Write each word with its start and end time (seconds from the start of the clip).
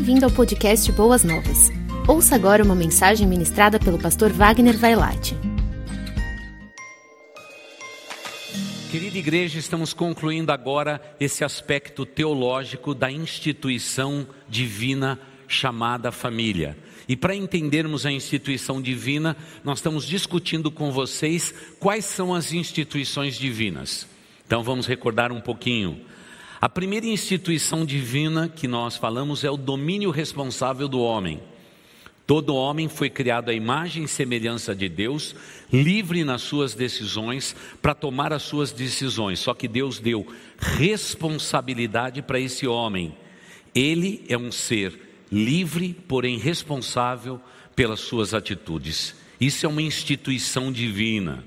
Bem-vindo 0.00 0.24
ao 0.24 0.30
podcast 0.30 0.90
Boas 0.92 1.22
Novas. 1.22 1.68
Ouça 2.08 2.34
agora 2.34 2.64
uma 2.64 2.74
mensagem 2.74 3.26
ministrada 3.26 3.78
pelo 3.78 3.98
pastor 3.98 4.32
Wagner 4.32 4.74
Vailate. 4.74 5.36
Querida 8.90 9.18
igreja, 9.18 9.58
estamos 9.58 9.92
concluindo 9.92 10.52
agora 10.52 11.02
esse 11.20 11.44
aspecto 11.44 12.06
teológico 12.06 12.94
da 12.94 13.12
instituição 13.12 14.26
divina 14.48 15.20
chamada 15.46 16.10
família. 16.10 16.78
E 17.06 17.14
para 17.14 17.34
entendermos 17.34 18.06
a 18.06 18.10
instituição 18.10 18.80
divina, 18.80 19.36
nós 19.62 19.80
estamos 19.80 20.06
discutindo 20.06 20.70
com 20.70 20.90
vocês 20.90 21.52
quais 21.78 22.06
são 22.06 22.34
as 22.34 22.54
instituições 22.54 23.36
divinas. 23.36 24.06
Então 24.46 24.62
vamos 24.62 24.86
recordar 24.86 25.30
um 25.30 25.42
pouquinho. 25.42 26.00
A 26.60 26.68
primeira 26.68 27.06
instituição 27.06 27.86
divina 27.86 28.46
que 28.46 28.68
nós 28.68 28.94
falamos 28.94 29.44
é 29.44 29.50
o 29.50 29.56
domínio 29.56 30.10
responsável 30.10 30.86
do 30.86 31.00
homem. 31.00 31.40
Todo 32.26 32.54
homem 32.54 32.86
foi 32.86 33.08
criado 33.08 33.48
à 33.48 33.54
imagem 33.54 34.04
e 34.04 34.08
semelhança 34.08 34.74
de 34.74 34.86
Deus, 34.86 35.34
livre 35.72 36.22
nas 36.22 36.42
suas 36.42 36.74
decisões 36.74 37.56
para 37.80 37.94
tomar 37.94 38.30
as 38.30 38.42
suas 38.42 38.72
decisões. 38.72 39.38
Só 39.38 39.54
que 39.54 39.66
Deus 39.66 39.98
deu 39.98 40.26
responsabilidade 40.58 42.20
para 42.20 42.38
esse 42.38 42.66
homem. 42.66 43.16
Ele 43.74 44.22
é 44.28 44.36
um 44.36 44.52
ser 44.52 45.24
livre, 45.32 45.96
porém 46.06 46.36
responsável 46.36 47.40
pelas 47.74 48.00
suas 48.00 48.34
atitudes. 48.34 49.14
Isso 49.40 49.64
é 49.64 49.68
uma 49.68 49.80
instituição 49.80 50.70
divina. 50.70 51.42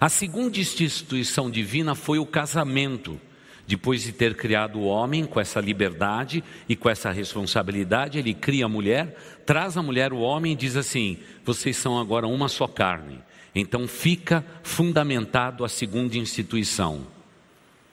A 0.00 0.08
segunda 0.08 0.60
instituição 0.60 1.50
divina 1.50 1.96
foi 1.96 2.20
o 2.20 2.26
casamento. 2.26 3.20
Depois 3.66 4.02
de 4.02 4.12
ter 4.12 4.34
criado 4.34 4.78
o 4.78 4.84
homem 4.84 5.24
com 5.24 5.40
essa 5.40 5.60
liberdade 5.60 6.44
e 6.68 6.76
com 6.76 6.90
essa 6.90 7.10
responsabilidade, 7.10 8.18
ele 8.18 8.34
cria 8.34 8.66
a 8.66 8.68
mulher, 8.68 9.16
traz 9.46 9.76
a 9.76 9.82
mulher 9.82 10.12
o 10.12 10.18
homem 10.18 10.52
e 10.52 10.56
diz 10.56 10.76
assim: 10.76 11.18
vocês 11.44 11.76
são 11.76 11.98
agora 11.98 12.26
uma 12.26 12.48
só 12.48 12.66
carne. 12.66 13.20
Então 13.54 13.88
fica 13.88 14.44
fundamentado 14.62 15.64
a 15.64 15.68
segunda 15.68 16.16
instituição, 16.18 17.06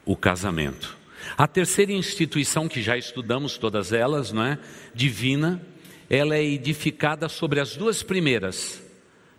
o 0.04 0.16
casamento. 0.16 0.96
A 1.38 1.46
terceira 1.46 1.92
instituição 1.92 2.68
que 2.68 2.82
já 2.82 2.96
estudamos 2.98 3.56
todas 3.56 3.92
elas, 3.92 4.32
não 4.32 4.44
é? 4.44 4.58
Divina, 4.92 5.62
ela 6.10 6.36
é 6.36 6.42
edificada 6.42 7.28
sobre 7.28 7.60
as 7.60 7.76
duas 7.76 8.02
primeiras 8.02 8.82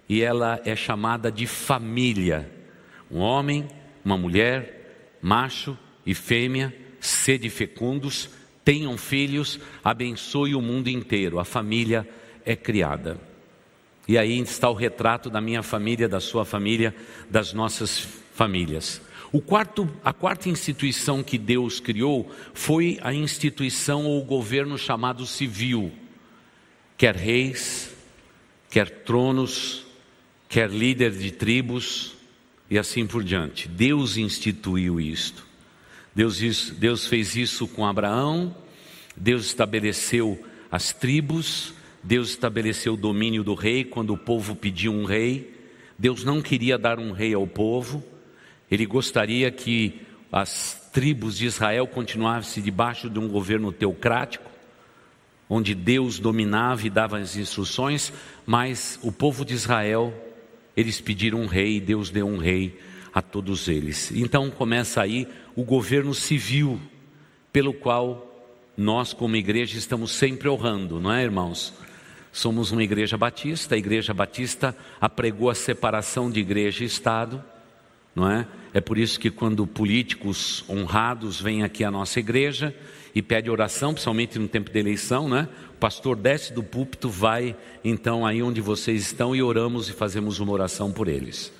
e 0.07 0.21
ela 0.21 0.59
é 0.65 0.75
chamada 0.75 1.31
de 1.31 1.45
família. 1.45 2.49
Um 3.11 3.19
homem, 3.19 3.67
uma 4.03 4.17
mulher, 4.17 5.17
macho 5.21 5.77
e 6.05 6.13
fêmea, 6.13 6.73
sede 6.99 7.49
fecundos, 7.49 8.29
tenham 8.63 8.97
filhos, 8.97 9.59
abençoe 9.83 10.55
o 10.55 10.61
mundo 10.61 10.87
inteiro. 10.89 11.39
A 11.39 11.45
família 11.45 12.07
é 12.45 12.55
criada. 12.55 13.19
E 14.07 14.17
aí 14.17 14.39
está 14.39 14.69
o 14.69 14.73
retrato 14.73 15.29
da 15.29 15.39
minha 15.39 15.63
família, 15.63 16.09
da 16.09 16.19
sua 16.19 16.43
família, 16.43 16.93
das 17.29 17.53
nossas 17.53 18.07
famílias. 18.33 19.01
O 19.31 19.41
quarto, 19.41 19.89
a 20.03 20.13
quarta 20.13 20.49
instituição 20.49 21.23
que 21.23 21.37
Deus 21.37 21.79
criou 21.79 22.29
foi 22.53 22.99
a 23.01 23.13
instituição 23.13 24.05
ou 24.05 24.23
governo 24.23 24.77
chamado 24.77 25.25
civil. 25.25 25.91
Quer 26.97 27.15
reis, 27.15 27.89
quer 28.69 28.89
tronos, 28.89 29.85
quer 30.47 30.69
líder 30.69 31.11
de 31.11 31.31
tribos 31.31 32.13
e 32.69 32.77
assim 32.77 33.07
por 33.07 33.23
diante. 33.23 33.67
Deus 33.67 34.17
instituiu 34.17 34.99
isto. 34.99 35.52
Deus, 36.15 36.69
Deus 36.71 37.07
fez 37.07 37.35
isso 37.35 37.67
com 37.67 37.85
Abraão, 37.85 38.55
Deus 39.15 39.45
estabeleceu 39.45 40.43
as 40.71 40.93
tribos, 40.93 41.73
Deus 42.03 42.29
estabeleceu 42.29 42.93
o 42.93 42.97
domínio 42.97 43.43
do 43.43 43.53
rei 43.53 43.83
quando 43.83 44.13
o 44.13 44.17
povo 44.17 44.55
pediu 44.55 44.91
um 44.91 45.05
rei. 45.05 45.53
Deus 45.97 46.23
não 46.23 46.41
queria 46.41 46.77
dar 46.77 46.99
um 46.99 47.11
rei 47.11 47.33
ao 47.33 47.47
povo, 47.47 48.03
ele 48.69 48.85
gostaria 48.85 49.49
que 49.51 50.01
as 50.31 50.89
tribos 50.91 51.37
de 51.37 51.45
Israel 51.45 51.87
continuassem 51.87 52.61
debaixo 52.61 53.09
de 53.09 53.19
um 53.19 53.27
governo 53.27 53.71
teocrático, 53.71 54.49
onde 55.49 55.75
Deus 55.75 56.19
dominava 56.19 56.85
e 56.85 56.89
dava 56.89 57.19
as 57.19 57.35
instruções, 57.35 58.11
mas 58.45 58.99
o 59.03 59.11
povo 59.11 59.45
de 59.45 59.53
Israel, 59.53 60.13
eles 60.75 60.99
pediram 60.99 61.41
um 61.41 61.45
rei 61.45 61.79
Deus 61.79 62.09
deu 62.09 62.27
um 62.27 62.37
rei 62.37 62.79
a 63.13 63.21
todos 63.21 63.67
eles. 63.67 64.11
Então 64.11 64.49
começa 64.49 65.01
aí 65.01 65.27
o 65.55 65.63
governo 65.63 66.13
civil, 66.13 66.79
pelo 67.51 67.73
qual 67.73 68.29
nós, 68.75 69.13
como 69.13 69.35
igreja, 69.35 69.77
estamos 69.77 70.11
sempre 70.11 70.49
honrando, 70.49 70.99
não 70.99 71.13
é, 71.13 71.23
irmãos? 71.23 71.73
Somos 72.31 72.71
uma 72.71 72.83
igreja 72.83 73.15
batista, 73.15 73.75
a 73.75 73.77
igreja 73.77 74.13
batista 74.13 74.75
apregou 74.99 75.49
a 75.51 75.55
separação 75.55 76.31
de 76.31 76.39
igreja 76.39 76.83
e 76.83 76.87
Estado, 76.87 77.43
não 78.15 78.29
é? 78.29 78.47
É 78.73 78.81
por 78.81 78.97
isso 78.97 79.19
que 79.19 79.29
quando 79.29 79.67
políticos 79.67 80.65
honrados 80.67 81.39
vêm 81.39 81.61
aqui 81.61 81.83
à 81.83 81.91
nossa 81.91 82.19
igreja 82.19 82.75
e 83.13 83.21
pede 83.21 83.51
oração, 83.51 83.93
principalmente 83.93 84.39
no 84.39 84.47
tempo 84.47 84.71
de 84.71 84.79
eleição, 84.79 85.29
né? 85.29 85.47
O 85.75 85.77
pastor 85.77 86.15
desce 86.15 86.51
do 86.51 86.63
púlpito, 86.63 87.07
vai 87.07 87.55
então 87.83 88.25
aí 88.25 88.41
onde 88.41 88.61
vocês 88.61 89.03
estão 89.03 89.35
e 89.35 89.43
oramos 89.43 89.89
e 89.89 89.93
fazemos 89.93 90.39
uma 90.39 90.51
oração 90.51 90.91
por 90.91 91.07
eles. 91.07 91.53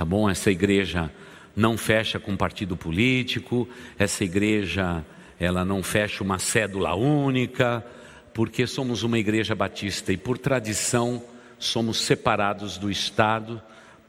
Tá 0.00 0.04
bom? 0.06 0.30
Essa 0.30 0.50
igreja 0.50 1.10
não 1.54 1.76
fecha 1.76 2.18
com 2.18 2.34
partido 2.34 2.74
político, 2.74 3.68
essa 3.98 4.24
igreja 4.24 5.04
ela 5.38 5.62
não 5.62 5.82
fecha 5.82 6.24
uma 6.24 6.38
cédula 6.38 6.94
única, 6.94 7.84
porque 8.32 8.66
somos 8.66 9.02
uma 9.02 9.18
igreja 9.18 9.54
batista 9.54 10.10
e 10.10 10.16
por 10.16 10.38
tradição 10.38 11.22
somos 11.58 12.00
separados 12.00 12.78
do 12.78 12.90
Estado, 12.90 13.60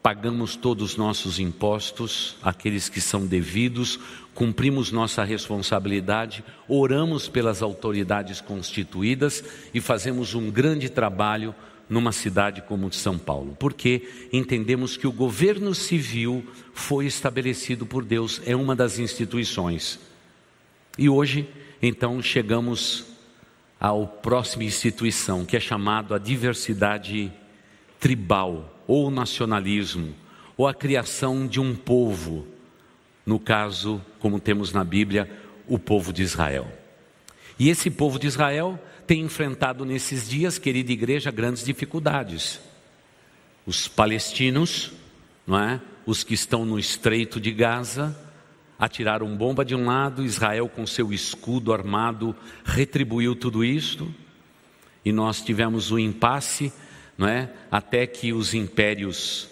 pagamos 0.02 0.56
todos 0.56 0.92
os 0.92 0.96
nossos 0.96 1.38
impostos, 1.38 2.38
aqueles 2.42 2.88
que 2.88 2.98
são 2.98 3.26
devidos, 3.26 4.00
cumprimos 4.34 4.90
nossa 4.90 5.22
responsabilidade, 5.22 6.42
oramos 6.66 7.28
pelas 7.28 7.60
autoridades 7.60 8.40
constituídas 8.40 9.44
e 9.74 9.78
fazemos 9.78 10.34
um 10.34 10.50
grande 10.50 10.88
trabalho 10.88 11.54
numa 11.92 12.10
cidade 12.10 12.62
como 12.62 12.90
São 12.90 13.18
Paulo, 13.18 13.54
porque 13.58 14.08
entendemos 14.32 14.96
que 14.96 15.06
o 15.06 15.12
governo 15.12 15.74
civil 15.74 16.42
foi 16.72 17.04
estabelecido 17.04 17.84
por 17.84 18.02
Deus, 18.02 18.40
é 18.46 18.56
uma 18.56 18.74
das 18.74 18.98
instituições. 18.98 20.00
E 20.96 21.10
hoje, 21.10 21.46
então, 21.82 22.22
chegamos 22.22 23.04
à 23.78 23.92
próxima 24.06 24.64
instituição, 24.64 25.44
que 25.44 25.54
é 25.54 25.60
chamado 25.60 26.14
a 26.14 26.18
diversidade 26.18 27.30
tribal 28.00 28.82
ou 28.86 29.10
nacionalismo, 29.10 30.14
ou 30.56 30.66
a 30.66 30.72
criação 30.72 31.46
de 31.46 31.60
um 31.60 31.74
povo, 31.74 32.46
no 33.26 33.38
caso, 33.38 34.00
como 34.18 34.40
temos 34.40 34.72
na 34.72 34.82
Bíblia, 34.82 35.30
o 35.68 35.78
povo 35.78 36.10
de 36.10 36.22
Israel. 36.22 36.72
E 37.58 37.68
esse 37.68 37.90
povo 37.90 38.18
de 38.18 38.26
Israel 38.26 38.80
tem 39.06 39.22
enfrentado 39.22 39.84
nesses 39.84 40.28
dias, 40.28 40.58
querida 40.58 40.92
igreja, 40.92 41.30
grandes 41.30 41.64
dificuldades. 41.64 42.60
Os 43.66 43.88
palestinos, 43.88 44.92
não 45.46 45.58
é? 45.58 45.80
Os 46.04 46.24
que 46.24 46.34
estão 46.34 46.64
no 46.64 46.78
estreito 46.78 47.40
de 47.40 47.52
Gaza, 47.52 48.16
atiraram 48.78 49.36
bomba 49.36 49.64
de 49.64 49.74
um 49.74 49.86
lado, 49.86 50.24
Israel 50.24 50.68
com 50.68 50.86
seu 50.86 51.12
escudo 51.12 51.72
armado 51.72 52.34
retribuiu 52.64 53.36
tudo 53.36 53.64
isto, 53.64 54.12
e 55.04 55.12
nós 55.12 55.40
tivemos 55.40 55.90
um 55.90 55.98
impasse, 55.98 56.72
não 57.16 57.28
é? 57.28 57.50
Até 57.70 58.06
que 58.06 58.32
os 58.32 58.54
impérios 58.54 59.48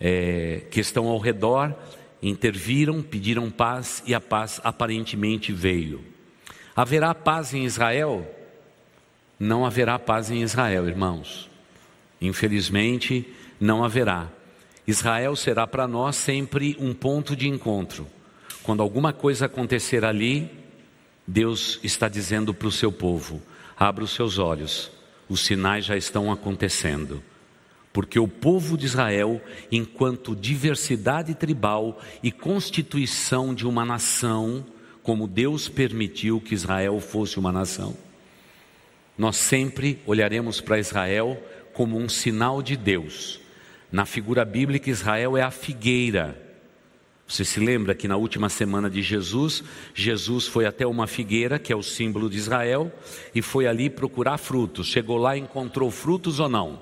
é, 0.00 0.62
que 0.70 0.80
estão 0.80 1.08
ao 1.08 1.18
redor 1.18 1.74
interviram, 2.22 3.02
pediram 3.02 3.50
paz 3.50 4.02
e 4.06 4.14
a 4.14 4.20
paz 4.20 4.60
aparentemente 4.64 5.52
veio. 5.52 6.04
Haverá 6.74 7.14
paz 7.14 7.52
em 7.52 7.64
Israel? 7.64 8.26
Não 9.40 9.64
haverá 9.64 9.98
paz 9.98 10.30
em 10.30 10.42
Israel, 10.42 10.86
irmãos. 10.86 11.48
Infelizmente, 12.20 13.26
não 13.58 13.82
haverá. 13.82 14.28
Israel 14.86 15.34
será 15.34 15.66
para 15.66 15.88
nós 15.88 16.16
sempre 16.16 16.76
um 16.78 16.92
ponto 16.92 17.34
de 17.34 17.48
encontro. 17.48 18.06
Quando 18.62 18.82
alguma 18.82 19.14
coisa 19.14 19.46
acontecer 19.46 20.04
ali, 20.04 20.50
Deus 21.26 21.80
está 21.82 22.06
dizendo 22.06 22.52
para 22.52 22.68
o 22.68 22.72
seu 22.72 22.92
povo: 22.92 23.40
abra 23.78 24.04
os 24.04 24.10
seus 24.10 24.36
olhos, 24.36 24.90
os 25.26 25.40
sinais 25.40 25.86
já 25.86 25.96
estão 25.96 26.30
acontecendo. 26.30 27.22
Porque 27.94 28.20
o 28.20 28.28
povo 28.28 28.76
de 28.76 28.84
Israel, 28.84 29.40
enquanto 29.72 30.36
diversidade 30.36 31.34
tribal 31.34 31.98
e 32.22 32.30
constituição 32.30 33.54
de 33.54 33.66
uma 33.66 33.84
nação, 33.84 34.64
como 35.02 35.26
Deus 35.26 35.68
permitiu 35.68 36.40
que 36.40 36.54
Israel 36.54 37.00
fosse 37.00 37.38
uma 37.38 37.50
nação, 37.50 37.96
nós 39.20 39.36
sempre 39.36 39.98
olharemos 40.06 40.62
para 40.62 40.78
Israel 40.78 41.38
como 41.74 41.98
um 41.98 42.08
sinal 42.08 42.62
de 42.62 42.74
Deus. 42.74 43.38
Na 43.92 44.06
figura 44.06 44.46
bíblica, 44.46 44.88
Israel 44.88 45.36
é 45.36 45.42
a 45.42 45.50
figueira. 45.50 46.40
Você 47.28 47.44
se 47.44 47.60
lembra 47.60 47.94
que 47.94 48.08
na 48.08 48.16
última 48.16 48.48
semana 48.48 48.88
de 48.88 49.02
Jesus, 49.02 49.62
Jesus 49.94 50.46
foi 50.46 50.64
até 50.64 50.86
uma 50.86 51.06
figueira, 51.06 51.58
que 51.58 51.70
é 51.70 51.76
o 51.76 51.82
símbolo 51.82 52.30
de 52.30 52.38
Israel, 52.38 52.90
e 53.34 53.42
foi 53.42 53.66
ali 53.66 53.90
procurar 53.90 54.38
frutos. 54.38 54.86
Chegou 54.86 55.18
lá 55.18 55.36
encontrou 55.36 55.90
frutos 55.90 56.40
ou 56.40 56.48
não? 56.48 56.80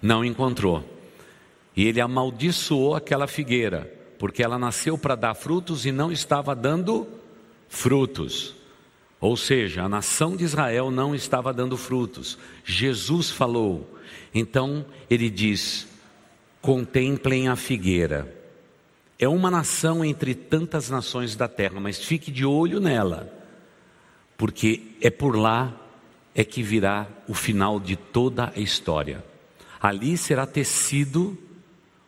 Não 0.00 0.24
encontrou. 0.24 0.82
E 1.76 1.84
ele 1.84 2.00
amaldiçoou 2.00 2.94
aquela 2.94 3.26
figueira, 3.26 3.92
porque 4.18 4.42
ela 4.42 4.58
nasceu 4.58 4.96
para 4.96 5.14
dar 5.14 5.34
frutos 5.34 5.84
e 5.84 5.92
não 5.92 6.10
estava 6.10 6.56
dando 6.56 7.06
frutos. 7.68 8.55
Ou 9.26 9.36
seja, 9.36 9.82
a 9.82 9.88
nação 9.88 10.36
de 10.36 10.44
Israel 10.44 10.88
não 10.88 11.12
estava 11.12 11.52
dando 11.52 11.76
frutos. 11.76 12.38
Jesus 12.64 13.28
falou. 13.28 13.98
Então 14.32 14.86
ele 15.10 15.28
diz: 15.28 15.88
contemplem 16.62 17.48
a 17.48 17.56
figueira 17.56 18.32
é 19.18 19.26
uma 19.26 19.50
nação 19.50 20.04
entre 20.04 20.32
tantas 20.32 20.90
nações 20.90 21.34
da 21.34 21.48
terra, 21.48 21.80
mas 21.80 21.98
fique 21.98 22.30
de 22.30 22.44
olho 22.44 22.80
nela, 22.80 23.32
porque 24.36 24.92
é 25.00 25.10
por 25.10 25.36
lá 25.36 25.74
é 26.34 26.44
que 26.44 26.62
virá 26.62 27.08
o 27.26 27.34
final 27.34 27.80
de 27.80 27.96
toda 27.96 28.52
a 28.54 28.60
história. 28.60 29.24
Ali 29.80 30.16
será 30.16 30.46
tecido 30.46 31.36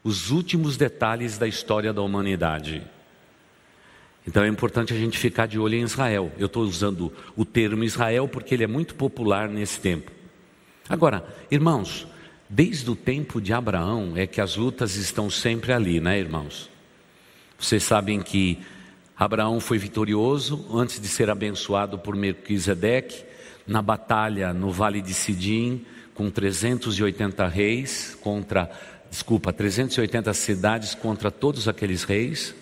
os 0.05 0.31
últimos 0.31 0.77
detalhes 0.77 1.37
da 1.37 1.49
história 1.49 1.93
da 1.93 2.03
humanidade. 2.03 2.87
Então 4.29 4.45
é 4.45 4.49
importante 4.49 4.93
a 4.93 4.97
gente 4.97 5.17
ficar 5.17 5.47
de 5.47 5.59
olho 5.59 5.77
em 5.77 5.81
Israel. 5.81 6.31
Eu 6.39 6.49
estou 6.49 6.63
usando 6.63 7.11
o 7.35 7.47
termo 7.47 7.83
Israel 7.83 8.29
porque 8.29 8.55
ele 8.55 8.63
é 8.63 8.67
muito 8.67 8.95
popular 8.95 9.49
nesse 9.49 9.81
tempo. 9.81 10.13
Agora, 10.87 11.25
irmãos, 11.51 12.07
desde 12.47 12.91
o 12.91 12.95
tempo 12.95 13.41
de 13.41 13.55
Abraão 13.55 14.13
é 14.17 14.27
que 14.27 14.39
as 14.39 14.55
lutas 14.55 14.97
estão 14.97 15.31
sempre 15.31 15.73
ali, 15.73 15.99
né, 15.99 16.19
irmãos? 16.19 16.69
Vocês 17.59 17.83
sabem 17.83 18.21
que 18.21 18.59
Abraão 19.17 19.61
foi 19.61 19.79
vitorioso 19.79 20.67
antes 20.75 21.01
de 21.01 21.09
ser 21.09 21.31
abençoado 21.31 21.99
por 21.99 22.15
Melquisedeque 22.15 23.25
na 23.67 23.81
batalha 23.81 24.53
no 24.53 24.71
Vale 24.71 25.01
de 25.01 25.15
Sidim 25.15 25.87
com 26.13 26.29
380 26.29 27.49
reis 27.49 28.15
contra, 28.21 28.71
desculpa, 29.11 29.55
380 29.55 30.35
cidades 30.35 30.95
contra 30.95 31.31
todos 31.31 31.67
aqueles 31.67 32.05
reis. 32.05 32.55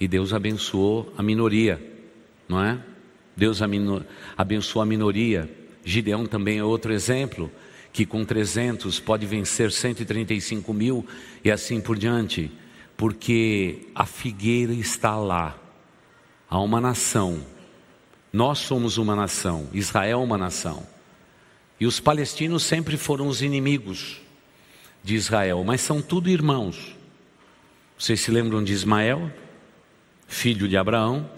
E 0.00 0.06
Deus 0.06 0.32
abençoou 0.32 1.12
a 1.16 1.22
minoria, 1.22 1.80
não 2.48 2.62
é? 2.62 2.78
Deus 3.36 3.60
abençoou 4.36 4.82
a 4.82 4.86
minoria. 4.86 5.50
Gideão 5.84 6.26
também 6.26 6.58
é 6.58 6.64
outro 6.64 6.92
exemplo, 6.92 7.50
que 7.92 8.04
com 8.04 8.24
300 8.24 9.00
pode 9.00 9.26
vencer 9.26 9.72
135 9.72 10.72
mil 10.72 11.06
e 11.44 11.50
assim 11.50 11.80
por 11.80 11.96
diante 11.96 12.50
porque 12.98 13.86
a 13.94 14.04
figueira 14.04 14.72
está 14.72 15.16
lá. 15.16 15.56
Há 16.50 16.58
uma 16.58 16.80
nação. 16.80 17.40
Nós 18.32 18.58
somos 18.58 18.98
uma 18.98 19.14
nação, 19.14 19.68
Israel 19.72 20.20
é 20.20 20.22
uma 20.22 20.36
nação. 20.36 20.84
E 21.78 21.86
os 21.86 22.00
palestinos 22.00 22.64
sempre 22.64 22.96
foram 22.96 23.28
os 23.28 23.40
inimigos 23.40 24.20
de 25.02 25.14
Israel, 25.14 25.62
mas 25.64 25.80
são 25.80 26.02
tudo 26.02 26.28
irmãos. 26.28 26.96
Vocês 27.96 28.20
se 28.20 28.32
lembram 28.32 28.64
de 28.64 28.72
Ismael, 28.72 29.30
filho 30.28 30.68
de 30.68 30.76
Abraão, 30.76 31.28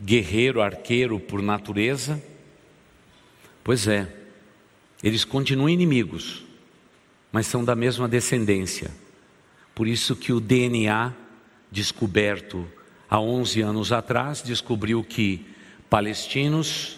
guerreiro, 0.00 0.62
arqueiro 0.62 1.20
por 1.20 1.42
natureza? 1.42 2.22
Pois 3.62 3.86
é, 3.86 4.08
eles 5.02 5.24
continuam 5.24 5.68
inimigos, 5.68 6.44
mas 7.32 7.46
são 7.46 7.64
da 7.64 7.74
mesma 7.74 8.08
descendência. 8.08 8.90
Por 9.74 9.88
isso 9.88 10.14
que 10.14 10.32
o 10.32 10.40
DNA 10.40 11.12
descoberto 11.70 12.66
há 13.10 13.20
11 13.20 13.60
anos 13.60 13.92
atrás 13.92 14.40
descobriu 14.40 15.02
que 15.02 15.44
palestinos, 15.90 16.96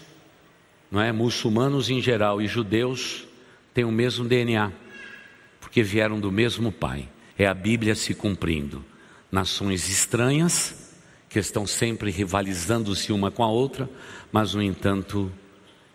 não 0.91 1.01
é, 1.01 1.11
muçulmanos 1.11 1.89
em 1.89 1.99
geral 2.01 2.41
e 2.41 2.47
judeus 2.47 3.27
têm 3.73 3.83
o 3.83 3.91
mesmo 3.91 4.25
DNA, 4.25 4.71
porque 5.59 5.81
vieram 5.81 6.19
do 6.19 6.31
mesmo 6.31 6.71
pai. 6.71 7.09
É 7.37 7.47
a 7.47 7.53
Bíblia 7.53 7.95
se 7.95 8.13
cumprindo. 8.13 8.85
Nações 9.37 9.87
estranhas 9.87 10.73
que 11.29 11.37
estão 11.37 11.67
sempre 11.67 12.09
rivalizando-se 12.09 13.13
uma 13.13 13.29
com 13.29 13.43
a 13.43 13.47
outra, 13.47 13.87
mas 14.31 14.55
no 14.55 14.63
entanto, 14.63 15.31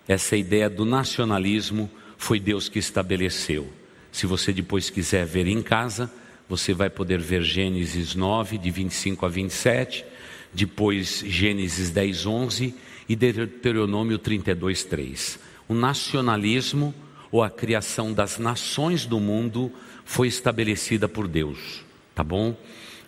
essa 0.07 0.37
ideia 0.37 0.71
do 0.71 0.85
nacionalismo 0.85 1.91
foi 2.17 2.39
Deus 2.39 2.69
que 2.69 2.79
estabeleceu. 2.79 3.69
Se 4.13 4.27
você 4.27 4.53
depois 4.53 4.91
quiser 4.91 5.27
ver 5.27 5.49
em 5.49 5.61
casa, 5.61 6.09
você 6.49 6.73
vai 6.73 6.89
poder 6.89 7.19
ver 7.19 7.43
Gênesis 7.43 8.15
9, 8.15 8.59
de 8.59 8.71
25 8.71 9.27
a 9.27 9.29
27, 9.29 10.05
depois 10.53 11.25
Gênesis 11.27 11.91
10, 11.91 12.27
11 12.27 12.75
e 13.09 13.17
Deuteronômio 13.17 14.19
32, 14.19 14.85
3. 14.85 15.41
O 15.67 15.75
nacionalismo 15.75 16.95
ou 17.33 17.43
a 17.43 17.51
criação 17.51 18.13
das 18.13 18.39
nações 18.39 19.05
do 19.05 19.19
mundo 19.19 19.73
foi 20.05 20.29
estabelecida 20.29 21.09
por 21.09 21.27
Deus, 21.27 21.85
tá 22.15 22.23
bom? 22.23 22.57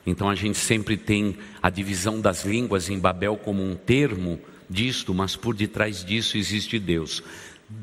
Então 0.06 0.28
a 0.28 0.34
gente 0.34 0.58
sempre 0.58 0.96
tem 0.96 1.36
a 1.62 1.70
divisão 1.70 2.20
das 2.20 2.44
línguas 2.44 2.90
em 2.90 2.98
Babel 2.98 3.36
como 3.36 3.62
um 3.62 3.74
termo 3.74 4.38
disto, 4.68 5.14
mas 5.14 5.36
por 5.36 5.54
detrás 5.54 6.04
disso 6.04 6.36
existe 6.36 6.78
Deus. 6.78 7.22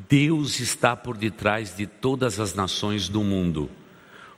Deus 0.07 0.59
está 0.59 0.95
por 0.95 1.18
detrás 1.18 1.75
de 1.75 1.88
todas 1.88 2.39
as 2.39 2.53
nações 2.53 3.09
do 3.09 3.23
mundo. 3.23 3.69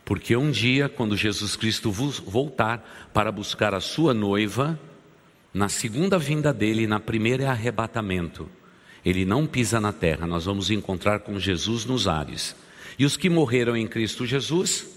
Porque 0.06 0.36
um 0.36 0.52
dia, 0.52 0.90
quando 0.90 1.16
Jesus 1.16 1.56
Cristo 1.56 1.92
voltar 1.92 3.10
para 3.14 3.32
buscar 3.32 3.74
a 3.74 3.80
sua 3.80 4.14
noiva, 4.14 4.80
na 5.54 5.70
segunda 5.70 6.18
vinda 6.18 6.54
dele, 6.54 6.88
na 6.88 7.00
primeira 7.00 7.44
é 7.44 7.48
arrebatamento. 7.48 8.50
Ele 9.06 9.26
não 9.26 9.46
pisa 9.46 9.80
na 9.80 9.94
terra, 9.94 10.26
nós 10.26 10.46
vamos 10.46 10.72
encontrar 10.72 11.20
com 11.20 11.40
Jesus 11.40 11.86
nos 11.86 12.08
ares. 12.08 12.56
E 12.98 13.06
os 13.06 13.18
que 13.18 13.30
morreram 13.30 13.76
em 13.76 13.88
Cristo 13.88 14.26
Jesus 14.26 14.93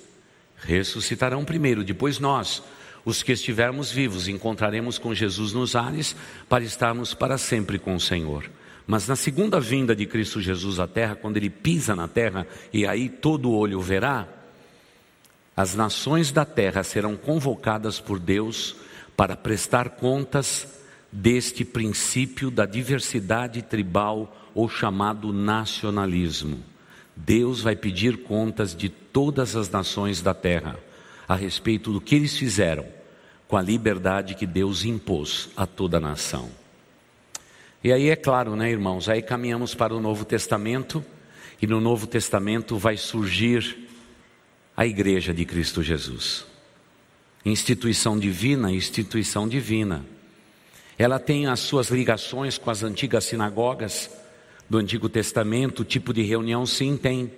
ressuscitarão 0.56 1.44
primeiro, 1.44 1.84
depois 1.84 2.18
nós, 2.18 2.62
os 3.04 3.22
que 3.22 3.32
estivermos 3.32 3.90
vivos, 3.90 4.28
encontraremos 4.28 4.98
com 4.98 5.14
Jesus 5.14 5.52
nos 5.52 5.76
ares 5.76 6.16
para 6.48 6.64
estarmos 6.64 7.14
para 7.14 7.38
sempre 7.38 7.78
com 7.78 7.94
o 7.94 8.00
Senhor. 8.00 8.50
Mas 8.86 9.08
na 9.08 9.16
segunda 9.16 9.58
vinda 9.58 9.96
de 9.96 10.06
Cristo 10.06 10.40
Jesus 10.40 10.78
à 10.78 10.86
terra, 10.86 11.16
quando 11.16 11.36
ele 11.36 11.50
pisa 11.50 11.96
na 11.96 12.06
terra 12.06 12.46
e 12.72 12.86
aí 12.86 13.08
todo 13.08 13.50
olho 13.50 13.80
verá, 13.80 14.28
as 15.56 15.74
nações 15.74 16.30
da 16.30 16.44
terra 16.44 16.82
serão 16.82 17.16
convocadas 17.16 17.98
por 17.98 18.18
Deus 18.18 18.76
para 19.16 19.34
prestar 19.34 19.90
contas 19.90 20.68
deste 21.10 21.64
princípio 21.64 22.50
da 22.50 22.66
diversidade 22.66 23.62
tribal 23.62 24.50
ou 24.54 24.68
chamado 24.68 25.32
nacionalismo. 25.32 26.62
Deus 27.16 27.62
vai 27.62 27.74
pedir 27.74 28.18
contas 28.18 28.76
de 28.76 28.90
todas 28.90 29.56
as 29.56 29.70
nações 29.70 30.20
da 30.20 30.34
terra 30.34 30.78
a 31.26 31.34
respeito 31.34 31.90
do 31.90 32.00
que 32.00 32.14
eles 32.14 32.36
fizeram 32.36 32.86
com 33.48 33.56
a 33.56 33.62
liberdade 33.62 34.34
que 34.34 34.46
Deus 34.46 34.84
impôs 34.84 35.48
a 35.56 35.66
toda 35.66 35.96
a 35.96 36.00
nação. 36.00 36.50
E 37.82 37.92
aí 37.92 38.10
é 38.10 38.16
claro, 38.16 38.56
né, 38.56 38.70
irmãos? 38.70 39.08
Aí 39.08 39.22
caminhamos 39.22 39.74
para 39.74 39.94
o 39.94 40.00
Novo 40.00 40.24
Testamento, 40.24 41.04
e 41.62 41.66
no 41.66 41.80
Novo 41.80 42.06
Testamento 42.06 42.76
vai 42.76 42.96
surgir 42.96 43.88
a 44.76 44.84
Igreja 44.84 45.32
de 45.32 45.44
Cristo 45.44 45.82
Jesus. 45.82 46.44
Instituição 47.44 48.18
divina, 48.18 48.72
instituição 48.72 49.48
divina. 49.48 50.04
Ela 50.98 51.18
tem 51.18 51.46
as 51.46 51.60
suas 51.60 51.88
ligações 51.88 52.58
com 52.58 52.70
as 52.70 52.82
antigas 52.82 53.24
sinagogas 53.24 54.10
do 54.68 54.78
Antigo 54.78 55.08
Testamento, 55.08 55.80
o 55.80 55.84
tipo 55.84 56.12
de 56.12 56.22
reunião 56.22 56.66
sim 56.66 56.96
tem. 56.96 57.32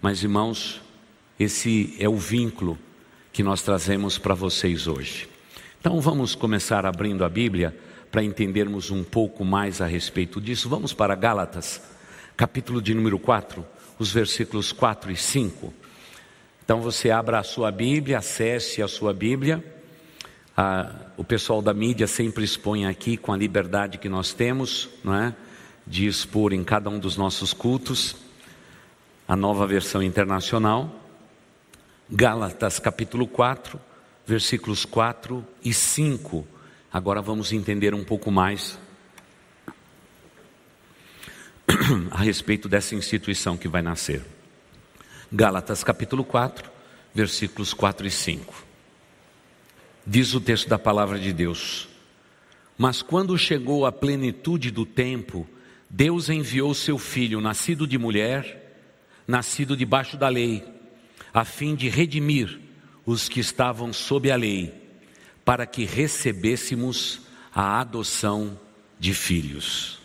Mas 0.00 0.22
irmãos, 0.22 0.80
esse 1.38 1.94
é 1.98 2.08
o 2.08 2.16
vínculo 2.16 2.78
que 3.32 3.42
nós 3.42 3.62
trazemos 3.62 4.18
para 4.18 4.34
vocês 4.34 4.86
hoje. 4.86 5.28
Então 5.80 6.00
vamos 6.00 6.34
começar 6.34 6.86
abrindo 6.86 7.24
a 7.24 7.28
Bíblia 7.28 7.76
para 8.10 8.22
entendermos 8.22 8.90
um 8.90 9.02
pouco 9.02 9.44
mais 9.44 9.80
a 9.80 9.86
respeito 9.86 10.40
disso. 10.40 10.68
Vamos 10.68 10.92
para 10.92 11.14
Gálatas, 11.14 11.82
capítulo 12.36 12.80
de 12.80 12.94
número 12.94 13.18
4, 13.18 13.64
os 13.98 14.12
versículos 14.12 14.70
4 14.70 15.10
e 15.10 15.16
5. 15.16 15.72
Então 16.64 16.80
você 16.80 17.10
abra 17.10 17.38
a 17.38 17.42
sua 17.42 17.72
Bíblia, 17.72 18.18
acesse 18.18 18.82
a 18.82 18.86
sua 18.86 19.12
Bíblia. 19.12 19.64
Ah, 20.56 20.94
o 21.16 21.24
pessoal 21.24 21.62
da 21.62 21.72
mídia 21.72 22.06
sempre 22.06 22.44
expõe 22.44 22.86
aqui 22.86 23.16
com 23.16 23.32
a 23.32 23.36
liberdade 23.36 23.98
que 23.98 24.08
nós 24.08 24.32
temos, 24.32 24.88
não 25.02 25.14
é? 25.14 25.34
De 25.92 26.06
expor 26.06 26.54
em 26.54 26.64
cada 26.64 26.88
um 26.88 26.98
dos 26.98 27.18
nossos 27.18 27.52
cultos 27.52 28.16
a 29.28 29.36
nova 29.36 29.66
versão 29.66 30.02
internacional. 30.02 30.90
Gálatas 32.10 32.78
capítulo 32.78 33.26
4, 33.26 33.78
versículos 34.26 34.86
4 34.86 35.46
e 35.62 35.74
5. 35.74 36.46
Agora 36.90 37.20
vamos 37.20 37.52
entender 37.52 37.92
um 37.92 38.02
pouco 38.02 38.30
mais 38.30 38.78
a 42.10 42.22
respeito 42.22 42.70
dessa 42.70 42.94
instituição 42.94 43.58
que 43.58 43.68
vai 43.68 43.82
nascer. 43.82 44.24
Gálatas 45.30 45.84
capítulo 45.84 46.24
4, 46.24 46.70
versículos 47.14 47.74
4 47.74 48.06
e 48.06 48.10
5. 48.10 48.64
Diz 50.06 50.32
o 50.32 50.40
texto 50.40 50.70
da 50.70 50.78
palavra 50.78 51.18
de 51.18 51.34
Deus. 51.34 51.86
Mas 52.78 53.02
quando 53.02 53.36
chegou 53.36 53.84
a 53.84 53.92
plenitude 53.92 54.70
do 54.70 54.86
tempo, 54.86 55.46
Deus 55.94 56.30
enviou 56.30 56.72
seu 56.72 56.96
filho, 56.96 57.38
nascido 57.38 57.86
de 57.86 57.98
mulher, 57.98 58.80
nascido 59.28 59.76
debaixo 59.76 60.16
da 60.16 60.26
lei, 60.26 60.64
a 61.34 61.44
fim 61.44 61.74
de 61.74 61.90
redimir 61.90 62.58
os 63.04 63.28
que 63.28 63.40
estavam 63.40 63.92
sob 63.92 64.30
a 64.30 64.36
lei, 64.36 64.72
para 65.44 65.66
que 65.66 65.84
recebêssemos 65.84 67.20
a 67.54 67.78
adoção 67.78 68.58
de 68.98 69.12
filhos. 69.12 69.98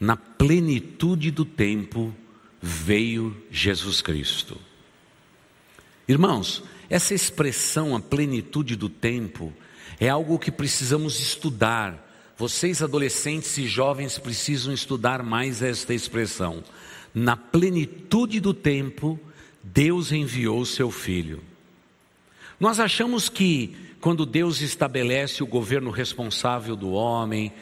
Na 0.00 0.16
plenitude 0.16 1.30
do 1.30 1.44
tempo 1.44 2.12
veio 2.60 3.40
Jesus 3.48 4.02
Cristo. 4.02 4.60
Irmãos, 6.08 6.64
essa 6.90 7.14
expressão, 7.14 7.94
a 7.94 8.00
plenitude 8.00 8.74
do 8.74 8.88
tempo, 8.88 9.52
é 10.00 10.08
algo 10.08 10.36
que 10.36 10.50
precisamos 10.50 11.20
estudar. 11.20 12.01
Vocês, 12.42 12.82
adolescentes 12.82 13.56
e 13.56 13.68
jovens, 13.68 14.18
precisam 14.18 14.74
estudar 14.74 15.22
mais 15.22 15.62
esta 15.62 15.94
expressão. 15.94 16.64
Na 17.14 17.36
plenitude 17.36 18.40
do 18.40 18.52
tempo, 18.52 19.16
Deus 19.62 20.10
enviou 20.10 20.64
seu 20.64 20.90
Filho. 20.90 21.40
Nós 22.58 22.80
achamos 22.80 23.28
que 23.28 23.76
quando 24.00 24.26
Deus 24.26 24.60
estabelece 24.60 25.40
o 25.40 25.46
governo 25.46 25.92
responsável 25.92 26.74
do 26.74 26.90
homem, 26.90 27.52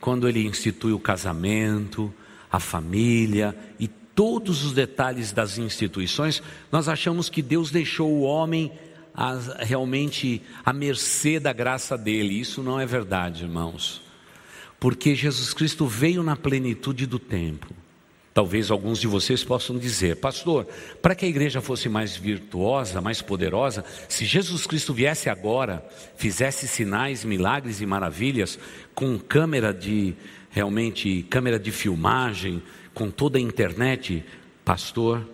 quando 0.00 0.26
ele 0.26 0.46
institui 0.46 0.94
o 0.94 0.98
casamento, 0.98 2.10
a 2.50 2.58
família 2.58 3.54
e 3.78 3.86
todos 3.86 4.64
os 4.64 4.72
detalhes 4.72 5.32
das 5.32 5.58
instituições, 5.58 6.42
nós 6.72 6.88
achamos 6.88 7.28
que 7.28 7.42
Deus 7.42 7.70
deixou 7.70 8.10
o 8.10 8.22
homem 8.22 8.72
a, 9.12 9.34
realmente 9.58 10.40
à 10.64 10.72
mercê 10.72 11.38
da 11.38 11.52
graça 11.52 11.98
dele. 11.98 12.40
Isso 12.40 12.62
não 12.62 12.80
é 12.80 12.86
verdade, 12.86 13.42
irmãos. 13.42 14.08
Porque 14.80 15.14
Jesus 15.14 15.52
Cristo 15.52 15.86
veio 15.86 16.22
na 16.22 16.34
plenitude 16.34 17.06
do 17.06 17.18
tempo. 17.18 17.68
Talvez 18.32 18.70
alguns 18.70 18.98
de 19.00 19.06
vocês 19.06 19.44
possam 19.44 19.76
dizer, 19.76 20.16
pastor, 20.16 20.66
para 21.02 21.14
que 21.14 21.26
a 21.26 21.28
igreja 21.28 21.60
fosse 21.60 21.88
mais 21.88 22.16
virtuosa, 22.16 23.00
mais 23.00 23.20
poderosa, 23.20 23.84
se 24.08 24.24
Jesus 24.24 24.66
Cristo 24.66 24.94
viesse 24.94 25.28
agora, 25.28 25.84
fizesse 26.16 26.66
sinais, 26.66 27.24
milagres 27.24 27.80
e 27.80 27.86
maravilhas, 27.86 28.58
com 28.94 29.18
câmera 29.18 29.74
de, 29.74 30.14
realmente, 30.48 31.26
câmera 31.28 31.58
de 31.58 31.70
filmagem, 31.70 32.62
com 32.94 33.10
toda 33.10 33.36
a 33.36 33.40
internet, 33.40 34.24
pastor, 34.64 35.28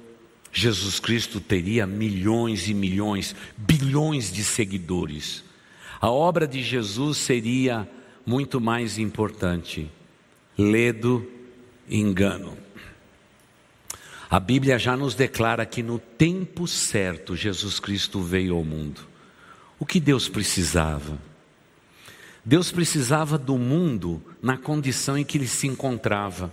Jesus 0.50 0.98
Cristo 0.98 1.38
teria 1.38 1.86
milhões 1.86 2.66
e 2.66 2.72
milhões, 2.72 3.36
bilhões 3.58 4.32
de 4.32 4.42
seguidores. 4.42 5.44
A 6.00 6.10
obra 6.10 6.48
de 6.48 6.62
Jesus 6.62 7.18
seria 7.18 7.86
muito 8.26 8.60
mais 8.60 8.98
importante. 8.98 9.88
Ledo 10.58 11.26
engano. 11.88 12.58
A 14.28 14.40
Bíblia 14.40 14.78
já 14.78 14.96
nos 14.96 15.14
declara 15.14 15.64
que 15.64 15.82
no 15.82 16.00
tempo 16.00 16.66
certo 16.66 17.36
Jesus 17.36 17.78
Cristo 17.78 18.20
veio 18.20 18.56
ao 18.56 18.64
mundo. 18.64 19.02
O 19.78 19.86
que 19.86 20.00
Deus 20.00 20.28
precisava? 20.28 21.16
Deus 22.44 22.72
precisava 22.72 23.38
do 23.38 23.56
mundo 23.56 24.20
na 24.42 24.56
condição 24.56 25.16
em 25.16 25.24
que 25.24 25.38
ele 25.38 25.46
se 25.46 25.68
encontrava. 25.68 26.52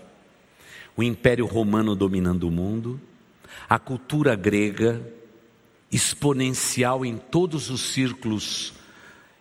O 0.96 1.02
Império 1.02 1.48
Romano 1.48 1.96
dominando 1.96 2.48
o 2.48 2.52
mundo, 2.52 3.02
a 3.68 3.80
cultura 3.80 4.36
grega 4.36 5.02
exponencial 5.92 7.04
em 7.06 7.18
todos 7.18 7.70
os 7.70 7.82
círculos 7.82 8.74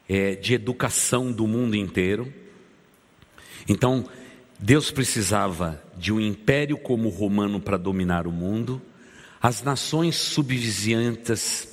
é, 0.09 0.35
de 0.35 0.55
educação 0.55 1.31
do 1.33 1.47
mundo 1.47 1.77
inteiro. 1.77 2.33
Então, 3.69 4.05
Deus 4.59 4.91
precisava 4.91 5.83
de 5.97 6.13
um 6.13 6.21
império 6.21 6.77
como 6.77 7.09
o 7.09 7.13
romano 7.13 7.61
para 7.61 7.77
dominar 7.77 8.27
o 8.27 8.33
mundo, 8.33 8.81
as 9.41 9.63
nações 9.63 10.17
subvizinhantes, 10.17 11.69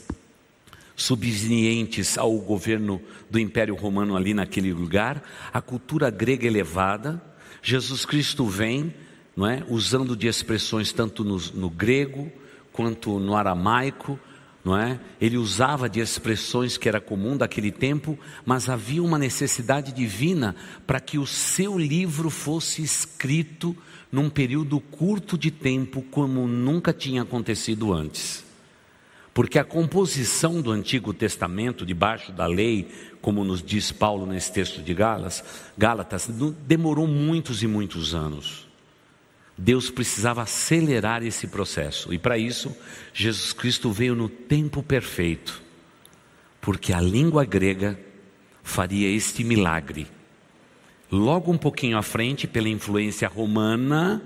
subvenientes 0.95 2.17
ao 2.17 2.35
governo 2.39 3.01
do 3.29 3.39
Império 3.39 3.75
Romano 3.75 4.17
ali 4.17 4.33
naquele 4.33 4.73
lugar, 4.73 5.23
a 5.53 5.61
cultura 5.61 6.09
grega 6.09 6.47
elevada. 6.47 7.21
Jesus 7.61 8.05
Cristo 8.05 8.45
vem, 8.45 8.93
não 9.35 9.47
é, 9.47 9.63
usando 9.69 10.15
de 10.15 10.27
expressões 10.27 10.91
tanto 10.91 11.23
no, 11.23 11.37
no 11.53 11.69
grego 11.69 12.31
quanto 12.73 13.19
no 13.19 13.35
aramaico, 13.35 14.19
não 14.63 14.77
é? 14.77 14.99
Ele 15.19 15.37
usava 15.37 15.89
de 15.89 15.99
expressões 15.99 16.77
que 16.77 16.87
era 16.89 16.99
comum 16.99 17.37
daquele 17.37 17.71
tempo, 17.71 18.19
mas 18.45 18.69
havia 18.69 19.01
uma 19.01 19.17
necessidade 19.17 19.91
divina 19.91 20.55
para 20.85 20.99
que 20.99 21.17
o 21.17 21.25
seu 21.25 21.77
livro 21.77 22.29
fosse 22.29 22.81
escrito 22.81 23.75
num 24.11 24.29
período 24.29 24.79
curto 24.79 25.37
de 25.37 25.51
tempo, 25.51 26.01
como 26.11 26.47
nunca 26.47 26.91
tinha 26.91 27.21
acontecido 27.21 27.93
antes. 27.93 28.43
Porque 29.33 29.57
a 29.57 29.63
composição 29.63 30.61
do 30.61 30.71
Antigo 30.71 31.13
Testamento, 31.13 31.85
debaixo 31.85 32.31
da 32.31 32.45
lei, 32.45 32.89
como 33.21 33.43
nos 33.43 33.63
diz 33.63 33.91
Paulo 33.91 34.25
nesse 34.25 34.51
texto 34.51 34.81
de 34.81 34.93
Gálatas, 34.93 35.43
Gálatas 35.77 36.29
demorou 36.67 37.07
muitos 37.07 37.63
e 37.63 37.67
muitos 37.67 38.13
anos. 38.13 38.68
Deus 39.59 39.91
precisava 39.91 40.41
acelerar 40.41 41.21
esse 41.21 41.45
processo. 41.45 42.13
E 42.13 42.17
para 42.17 42.37
isso, 42.37 42.73
Jesus 43.13 43.51
Cristo 43.51 43.91
veio 43.91 44.15
no 44.15 44.29
tempo 44.29 44.81
perfeito, 44.81 45.61
porque 46.61 46.93
a 46.93 47.01
língua 47.01 47.43
grega 47.43 47.99
faria 48.63 49.13
este 49.13 49.43
milagre. 49.43 50.07
Logo 51.11 51.51
um 51.51 51.57
pouquinho 51.57 51.97
à 51.97 52.01
frente, 52.01 52.47
pela 52.47 52.69
influência 52.69 53.27
romana, 53.27 54.23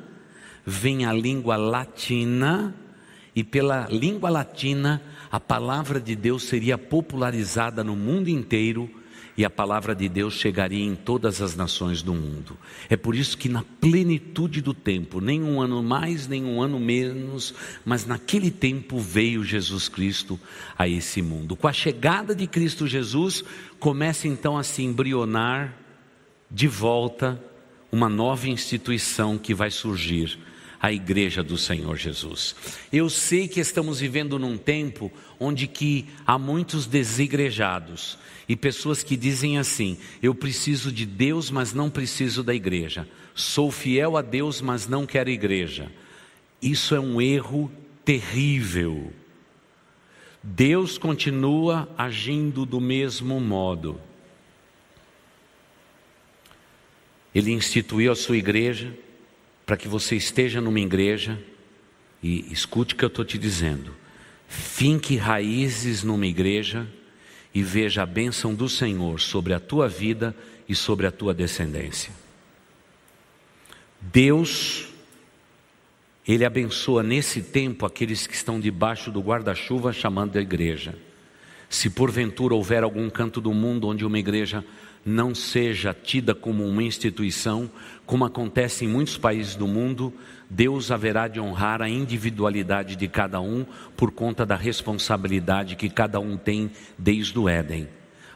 vem 0.63 1.05
a 1.05 1.11
língua 1.11 1.55
latina, 1.55 2.75
e 3.35 3.43
pela 3.43 3.87
língua 3.89 4.29
latina, 4.29 5.01
a 5.31 5.39
palavra 5.39 5.99
de 5.99 6.15
Deus 6.15 6.43
seria 6.43 6.77
popularizada 6.77 7.83
no 7.83 7.95
mundo 7.95 8.27
inteiro 8.27 8.87
e 9.35 9.43
a 9.43 9.49
palavra 9.49 9.95
de 9.95 10.07
Deus 10.07 10.35
chegaria 10.35 10.83
em 10.83 10.95
todas 10.95 11.41
as 11.41 11.55
nações 11.55 12.01
do 12.01 12.13
mundo. 12.13 12.57
É 12.89 12.95
por 12.95 13.15
isso 13.15 13.37
que, 13.37 13.49
na 13.49 13.63
plenitude 13.81 14.61
do 14.61 14.73
tempo, 14.73 15.19
nem 15.19 15.41
um 15.41 15.59
ano 15.59 15.81
mais, 15.81 16.27
nem 16.27 16.43
um 16.45 16.61
ano 16.61 16.79
menos, 16.79 17.53
mas 17.83 18.05
naquele 18.05 18.51
tempo 18.51 18.99
veio 18.99 19.43
Jesus 19.43 19.89
Cristo 19.89 20.39
a 20.77 20.87
esse 20.87 21.21
mundo. 21.21 21.55
Com 21.55 21.67
a 21.67 21.73
chegada 21.73 22.35
de 22.35 22.45
Cristo 22.45 22.85
Jesus, 22.85 23.43
começa 23.79 24.27
então 24.27 24.57
a 24.57 24.63
se 24.63 24.83
embrionar 24.83 25.77
de 26.49 26.67
volta 26.67 27.41
uma 27.91 28.09
nova 28.09 28.47
instituição 28.47 29.37
que 29.37 29.53
vai 29.53 29.71
surgir 29.71 30.37
a 30.83 30.91
igreja 30.91 31.41
do 31.41 31.57
Senhor 31.57 31.95
Jesus. 31.95 32.53
Eu 32.91 33.09
sei 33.09 33.47
que 33.47 33.61
estamos 33.61 34.01
vivendo 34.01 34.37
num 34.37 34.57
tempo 34.57 35.09
onde 35.39 35.65
que 35.65 36.07
há 36.27 36.37
muitos 36.37 36.85
desigrejados 36.85 38.17
e 38.49 38.55
pessoas 38.57 39.01
que 39.01 39.15
dizem 39.15 39.57
assim: 39.57 39.97
eu 40.21 40.35
preciso 40.35 40.91
de 40.91 41.05
Deus, 41.05 41.49
mas 41.49 41.73
não 41.73 41.89
preciso 41.89 42.43
da 42.43 42.53
igreja. 42.53 43.07
Sou 43.33 43.71
fiel 43.71 44.17
a 44.17 44.21
Deus, 44.21 44.59
mas 44.59 44.85
não 44.85 45.05
quero 45.05 45.29
igreja. 45.29 45.89
Isso 46.61 46.93
é 46.93 46.99
um 46.99 47.21
erro 47.21 47.71
terrível. 48.03 49.13
Deus 50.43 50.97
continua 50.97 51.87
agindo 51.97 52.65
do 52.65 52.81
mesmo 52.81 53.39
modo. 53.39 53.97
Ele 57.33 57.51
instituiu 57.51 58.11
a 58.11 58.15
sua 58.15 58.35
igreja, 58.35 58.93
para 59.65 59.77
que 59.77 59.87
você 59.87 60.15
esteja 60.15 60.59
numa 60.59 60.79
igreja 60.79 61.39
e 62.21 62.51
escute 62.51 62.93
o 62.93 62.97
que 62.97 63.05
eu 63.05 63.07
estou 63.07 63.25
te 63.25 63.37
dizendo. 63.37 63.93
Finque 64.47 65.15
raízes 65.15 66.03
numa 66.03 66.27
igreja 66.27 66.87
e 67.53 67.61
veja 67.61 68.03
a 68.03 68.05
bênção 68.05 68.53
do 68.53 68.67
Senhor 68.67 69.19
sobre 69.19 69.53
a 69.53 69.59
tua 69.59 69.87
vida 69.87 70.35
e 70.67 70.75
sobre 70.75 71.05
a 71.05 71.11
tua 71.11 71.33
descendência. 71.33 72.11
Deus, 74.01 74.87
Ele 76.27 76.43
abençoa 76.43 77.03
nesse 77.03 77.41
tempo 77.41 77.85
aqueles 77.85 78.27
que 78.27 78.33
estão 78.33 78.59
debaixo 78.59 79.11
do 79.11 79.21
guarda-chuva 79.21 79.93
chamando 79.93 80.37
a 80.37 80.41
igreja. 80.41 80.95
Se 81.69 81.89
porventura 81.89 82.53
houver 82.53 82.83
algum 82.83 83.09
canto 83.09 83.41
do 83.41 83.53
mundo 83.53 83.87
onde 83.87 84.05
uma 84.05 84.19
igreja 84.19 84.63
não 85.05 85.35
seja 85.35 85.93
tida 85.93 86.33
como 86.33 86.65
uma 86.65 86.81
instituição, 86.81 87.69
como 88.05 88.25
acontece 88.25 88.85
em 88.85 88.87
muitos 88.87 89.17
países 89.17 89.55
do 89.55 89.67
mundo, 89.67 90.13
Deus 90.49 90.91
haverá 90.91 91.27
de 91.27 91.39
honrar 91.39 91.81
a 91.81 91.89
individualidade 91.89 92.95
de 92.95 93.07
cada 93.07 93.41
um 93.41 93.65
por 93.97 94.11
conta 94.11 94.45
da 94.45 94.55
responsabilidade 94.55 95.75
que 95.75 95.89
cada 95.89 96.19
um 96.19 96.37
tem 96.37 96.71
desde 96.97 97.37
o 97.37 97.49
Éden. 97.49 97.87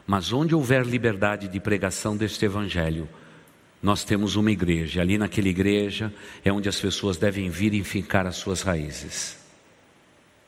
Mas 0.05 0.33
onde 0.33 0.55
houver 0.55 0.85
liberdade 0.85 1.47
de 1.47 1.59
pregação 1.59 2.17
deste 2.17 2.45
Evangelho, 2.45 3.07
nós 3.81 4.03
temos 4.03 4.35
uma 4.35 4.51
igreja. 4.51 5.01
Ali 5.01 5.17
naquela 5.17 5.49
igreja 5.49 6.13
é 6.43 6.51
onde 6.51 6.67
as 6.67 6.79
pessoas 6.79 7.17
devem 7.17 7.49
vir 7.49 7.73
e 7.73 7.83
ficar 7.83 8.25
as 8.25 8.37
suas 8.37 8.61
raízes. 8.61 9.37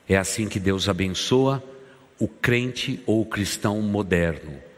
É 0.07 0.17
assim 0.17 0.47
que 0.47 0.59
Deus 0.59 0.89
abençoa 0.89 1.63
o 2.17 2.27
crente 2.27 3.01
ou 3.05 3.21
o 3.21 3.25
cristão 3.25 3.81
moderno 3.81 4.68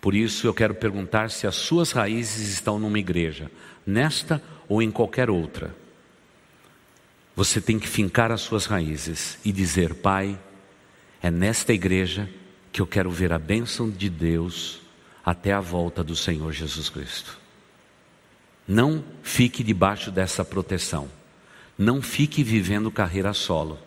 Por 0.00 0.14
isso 0.14 0.46
eu 0.46 0.54
quero 0.54 0.74
perguntar 0.74 1.30
se 1.30 1.46
as 1.46 1.56
suas 1.56 1.92
raízes 1.92 2.48
estão 2.48 2.78
numa 2.78 2.98
igreja, 2.98 3.50
nesta 3.86 4.42
ou 4.68 4.80
em 4.80 4.90
qualquer 4.90 5.28
outra. 5.30 5.74
Você 7.34 7.60
tem 7.60 7.78
que 7.78 7.88
fincar 7.88 8.30
as 8.32 8.40
suas 8.40 8.66
raízes 8.66 9.38
e 9.44 9.52
dizer: 9.52 9.94
Pai, 9.94 10.38
é 11.22 11.30
nesta 11.30 11.72
igreja 11.72 12.28
que 12.72 12.80
eu 12.80 12.86
quero 12.86 13.10
ver 13.10 13.32
a 13.32 13.38
bênção 13.38 13.90
de 13.90 14.08
Deus 14.08 14.80
até 15.24 15.52
a 15.52 15.60
volta 15.60 16.02
do 16.02 16.16
Senhor 16.16 16.52
Jesus 16.52 16.88
Cristo. 16.88 17.38
Não 18.66 19.04
fique 19.22 19.64
debaixo 19.64 20.10
dessa 20.10 20.44
proteção. 20.44 21.08
Não 21.76 22.02
fique 22.02 22.42
vivendo 22.42 22.90
carreira 22.90 23.32
solo. 23.32 23.78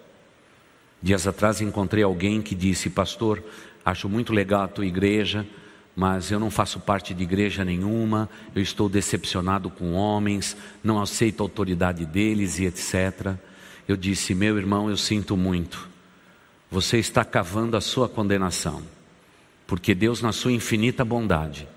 Dias 1.01 1.27
atrás 1.27 1.62
encontrei 1.62 2.03
alguém 2.03 2.41
que 2.41 2.56
disse: 2.56 2.89
Pastor, 2.89 3.44
acho 3.84 4.08
muito 4.08 4.34
legal 4.34 4.63
a 4.63 4.68
tua 4.68 4.86
igreja, 4.86 5.46
mas 5.96 6.32
eu 6.32 6.40
não 6.40 6.50
faço 6.50 6.80
parte 6.80 7.14
de 7.14 7.24
igreja 7.24 7.66
nenhuma, 7.66 8.30
eu 8.56 8.62
estou 8.62 8.88
decepcionado 8.88 9.70
com 9.70 9.94
homens, 9.94 10.56
não 10.84 11.02
aceito 11.02 11.42
a 11.42 11.44
autoridade 11.44 12.06
deles 12.06 12.60
e 12.60 12.66
etc. 12.66 13.36
Eu 13.88 13.98
disse: 13.98 14.34
Meu 14.34 14.58
irmão, 14.58 14.90
eu 14.90 14.98
sinto 14.98 15.36
muito. 15.36 15.90
Você 16.70 16.98
está 16.98 17.26
cavando 17.26 17.76
a 17.76 17.82
sua 17.82 18.08
condenação, 18.08 18.82
porque 19.68 19.94
Deus, 19.94 20.22
na 20.22 20.32
sua 20.32 20.54
infinita 20.54 21.04
bondade, 21.04 21.68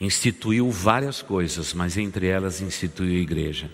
instituiu 0.00 0.70
várias 0.70 1.20
coisas, 1.20 1.74
mas 1.74 1.98
entre 1.98 2.26
elas 2.26 2.62
instituiu 2.62 3.18
a 3.18 3.22
igreja. 3.22 3.70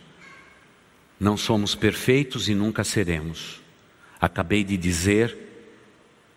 Não 1.18 1.36
somos 1.36 1.74
perfeitos 1.74 2.48
e 2.48 2.54
nunca 2.54 2.82
seremos. 2.82 3.60
Acabei 4.20 4.64
de 4.64 4.76
dizer 4.76 5.45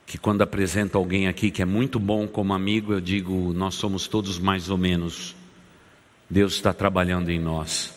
que 0.09 0.17
quando 0.17 0.41
apresento 0.41 0.97
alguém 0.97 1.27
aqui 1.27 1.51
que 1.51 1.61
é 1.61 1.65
muito 1.65 1.99
bom 1.99 2.27
como 2.27 2.51
amigo, 2.51 2.91
eu 2.91 2.99
digo, 2.99 3.53
nós 3.53 3.75
somos 3.75 4.07
todos 4.07 4.39
mais 4.39 4.67
ou 4.67 4.75
menos. 4.75 5.35
Deus 6.27 6.55
está 6.55 6.73
trabalhando 6.73 7.29
em 7.29 7.39
nós. 7.39 7.93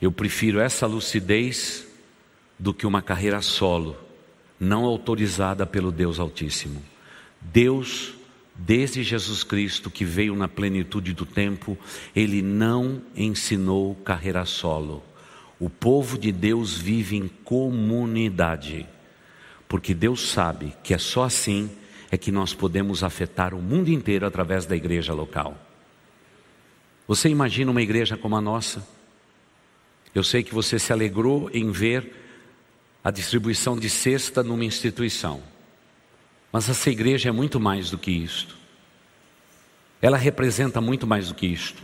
Eu 0.00 0.12
prefiro 0.12 0.60
essa 0.60 0.86
lucidez 0.86 1.84
do 2.56 2.72
que 2.72 2.86
uma 2.86 3.02
carreira 3.02 3.42
solo, 3.42 3.96
não 4.58 4.84
autorizada 4.84 5.66
pelo 5.66 5.90
Deus 5.90 6.20
Altíssimo. 6.20 6.80
Deus, 7.40 8.14
desde 8.54 9.02
Jesus 9.02 9.42
Cristo, 9.42 9.90
que 9.90 10.04
veio 10.04 10.36
na 10.36 10.46
plenitude 10.46 11.12
do 11.12 11.26
tempo, 11.26 11.76
ele 12.14 12.40
não 12.40 13.02
ensinou 13.16 13.96
carreira 13.96 14.44
solo. 14.44 15.02
O 15.58 15.68
povo 15.68 16.16
de 16.16 16.30
Deus 16.30 16.78
vive 16.78 17.16
em 17.16 17.26
comunidade 17.26 18.86
porque 19.72 19.94
Deus 19.94 20.28
sabe 20.28 20.74
que 20.84 20.92
é 20.92 20.98
só 20.98 21.22
assim 21.22 21.70
é 22.10 22.18
que 22.18 22.30
nós 22.30 22.52
podemos 22.52 23.02
afetar 23.02 23.54
o 23.54 23.62
mundo 23.62 23.88
inteiro 23.88 24.26
através 24.26 24.66
da 24.66 24.76
igreja 24.76 25.14
local. 25.14 25.56
Você 27.08 27.30
imagina 27.30 27.70
uma 27.70 27.80
igreja 27.80 28.14
como 28.14 28.36
a 28.36 28.40
nossa? 28.42 28.86
Eu 30.14 30.22
sei 30.22 30.42
que 30.42 30.54
você 30.54 30.78
se 30.78 30.92
alegrou 30.92 31.48
em 31.54 31.70
ver 31.70 32.12
a 33.02 33.10
distribuição 33.10 33.74
de 33.74 33.88
cesta 33.88 34.42
numa 34.42 34.62
instituição, 34.62 35.42
mas 36.52 36.68
essa 36.68 36.90
igreja 36.90 37.30
é 37.30 37.32
muito 37.32 37.58
mais 37.58 37.88
do 37.90 37.96
que 37.96 38.10
isto. 38.10 38.54
Ela 40.02 40.18
representa 40.18 40.82
muito 40.82 41.06
mais 41.06 41.28
do 41.28 41.34
que 41.34 41.46
isto 41.46 41.82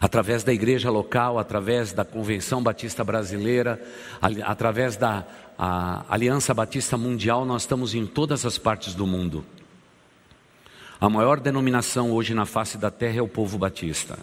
através 0.00 0.42
da 0.44 0.52
igreja 0.52 0.90
local, 0.90 1.38
através 1.38 1.92
da 1.92 2.04
Convenção 2.04 2.62
Batista 2.62 3.02
Brasileira, 3.02 3.82
através 4.44 4.96
da 4.96 5.26
Aliança 6.08 6.54
Batista 6.54 6.96
Mundial, 6.96 7.44
nós 7.44 7.62
estamos 7.62 7.94
em 7.94 8.06
todas 8.06 8.46
as 8.46 8.58
partes 8.58 8.94
do 8.94 9.06
mundo. 9.06 9.44
A 11.00 11.08
maior 11.08 11.38
denominação 11.38 12.12
hoje 12.12 12.34
na 12.34 12.44
face 12.44 12.76
da 12.76 12.90
terra 12.90 13.18
é 13.18 13.22
o 13.22 13.28
povo 13.28 13.58
batista, 13.58 14.18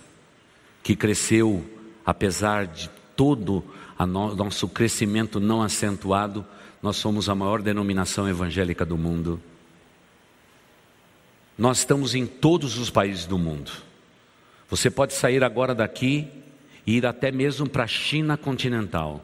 que 0.84 0.96
cresceu, 0.96 1.66
apesar 2.06 2.68
de 2.68 2.90
todo 3.16 3.64
o 3.98 4.06
no, 4.06 4.36
nosso 4.36 4.68
crescimento 4.68 5.40
não 5.40 5.62
acentuado, 5.62 6.46
nós 6.82 6.98
somos 6.98 7.30
a 7.30 7.36
maior 7.36 7.62
denominação 7.62 8.28
evangélica 8.28 8.86
do 8.86 8.98
mundo. 8.98 9.40
Nós 11.58 11.80
estamos 11.80 12.14
em 12.14 12.26
todos 12.26 12.78
os 12.78 12.90
países 12.90 13.26
do 13.26 13.38
mundo. 13.38 13.72
Você 14.70 14.90
pode 14.90 15.14
sair 15.14 15.44
agora 15.44 15.76
daqui 15.76 16.28
e 16.86 16.98
ir 16.98 17.06
até 17.06 17.32
mesmo 17.32 17.68
para 17.70 17.84
a 17.84 17.88
China 17.88 18.38
continental. 18.38 19.24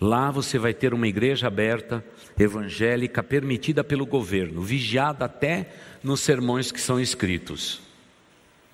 Lá 0.00 0.30
você 0.30 0.58
vai 0.58 0.74
ter 0.74 0.92
uma 0.92 1.06
igreja 1.06 1.46
aberta, 1.46 2.04
evangélica, 2.38 3.22
permitida 3.22 3.84
pelo 3.84 4.04
governo, 4.04 4.60
vigiada 4.60 5.24
até 5.24 5.72
nos 6.02 6.20
sermões 6.20 6.72
que 6.72 6.80
são 6.80 6.98
escritos. 6.98 7.80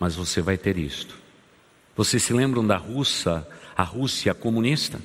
Mas 0.01 0.15
você 0.15 0.41
vai 0.41 0.57
ter 0.57 0.79
isto. 0.79 1.19
Vocês 1.95 2.23
se 2.23 2.33
lembram 2.33 2.67
da 2.67 2.77
Rússia, 2.77 3.47
a 3.77 3.83
Rússia 3.83 4.33
comunista? 4.33 5.01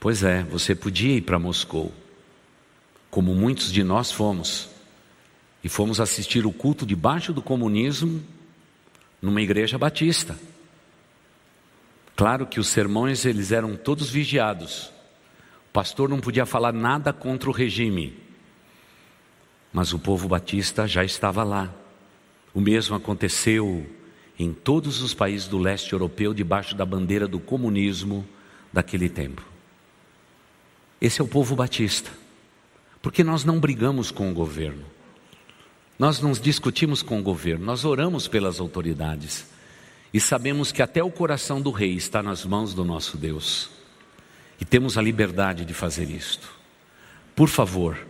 Pois 0.00 0.22
é, 0.22 0.42
você 0.42 0.74
podia 0.74 1.16
ir 1.16 1.22
para 1.22 1.38
Moscou, 1.38 1.92
como 3.10 3.34
muitos 3.34 3.70
de 3.70 3.84
nós 3.84 4.10
fomos, 4.10 4.70
e 5.62 5.68
fomos 5.68 6.00
assistir 6.00 6.46
o 6.46 6.52
culto 6.52 6.86
debaixo 6.86 7.32
do 7.32 7.42
comunismo 7.42 8.22
numa 9.22 9.40
igreja 9.40 9.78
batista. 9.78 10.36
Claro 12.16 12.46
que 12.46 12.58
os 12.58 12.66
sermões 12.66 13.24
eles 13.24 13.52
eram 13.52 13.76
todos 13.76 14.10
vigiados. 14.10 14.92
O 15.68 15.72
pastor 15.72 16.08
não 16.08 16.20
podia 16.20 16.44
falar 16.44 16.72
nada 16.72 17.12
contra 17.12 17.48
o 17.48 17.52
regime. 17.52 18.18
Mas 19.72 19.92
o 19.92 19.98
povo 19.98 20.28
batista 20.28 20.86
já 20.86 21.04
estava 21.04 21.44
lá. 21.44 21.72
O 22.52 22.60
mesmo 22.60 22.94
aconteceu 22.96 23.86
em 24.38 24.52
todos 24.52 25.00
os 25.00 25.14
países 25.14 25.48
do 25.48 25.56
leste 25.56 25.92
europeu 25.92 26.34
debaixo 26.34 26.74
da 26.74 26.84
bandeira 26.84 27.26
do 27.26 27.40
comunismo 27.40 28.26
daquele 28.72 29.08
tempo. 29.08 29.42
Esse 31.00 31.20
é 31.20 31.24
o 31.24 31.28
povo 31.28 31.56
batista. 31.56 32.10
Porque 33.00 33.24
nós 33.24 33.44
não 33.44 33.58
brigamos 33.58 34.10
com 34.10 34.30
o 34.30 34.34
governo. 34.34 34.84
Nós 36.02 36.20
não 36.20 36.32
discutimos 36.32 37.00
com 37.00 37.20
o 37.20 37.22
governo, 37.22 37.64
nós 37.64 37.84
oramos 37.84 38.26
pelas 38.26 38.58
autoridades. 38.58 39.46
E 40.12 40.18
sabemos 40.18 40.72
que 40.72 40.82
até 40.82 41.00
o 41.00 41.12
coração 41.12 41.62
do 41.62 41.70
rei 41.70 41.94
está 41.94 42.20
nas 42.20 42.44
mãos 42.44 42.74
do 42.74 42.84
nosso 42.84 43.16
Deus. 43.16 43.70
E 44.60 44.64
temos 44.64 44.98
a 44.98 45.00
liberdade 45.00 45.64
de 45.64 45.72
fazer 45.72 46.10
isto. 46.10 46.50
Por 47.36 47.48
favor, 47.48 48.04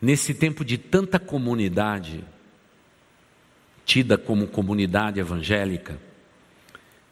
nesse 0.00 0.34
tempo 0.34 0.64
de 0.64 0.78
tanta 0.78 1.18
comunidade, 1.18 2.22
tida 3.84 4.16
como 4.16 4.46
comunidade 4.46 5.18
evangélica, 5.18 5.98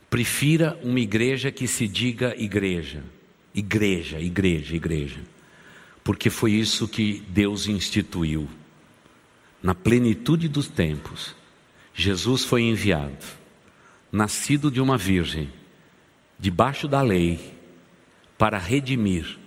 prefira 0.08 0.78
uma 0.84 1.00
igreja 1.00 1.50
que 1.50 1.66
se 1.66 1.88
diga 1.88 2.36
igreja, 2.40 3.02
igreja, 3.52 4.20
igreja, 4.20 4.76
igreja, 4.76 5.20
porque 6.04 6.30
foi 6.30 6.52
isso 6.52 6.86
que 6.86 7.20
Deus 7.30 7.66
instituiu 7.66 8.48
na 9.64 9.74
plenitude 9.74 10.46
dos 10.46 10.68
tempos, 10.68 11.34
Jesus 11.94 12.44
foi 12.44 12.64
enviado, 12.64 13.24
nascido 14.12 14.70
de 14.70 14.78
uma 14.78 14.98
virgem, 14.98 15.50
debaixo 16.38 16.86
da 16.86 17.00
lei, 17.00 17.54
para 18.36 18.58
redimir 18.58 19.38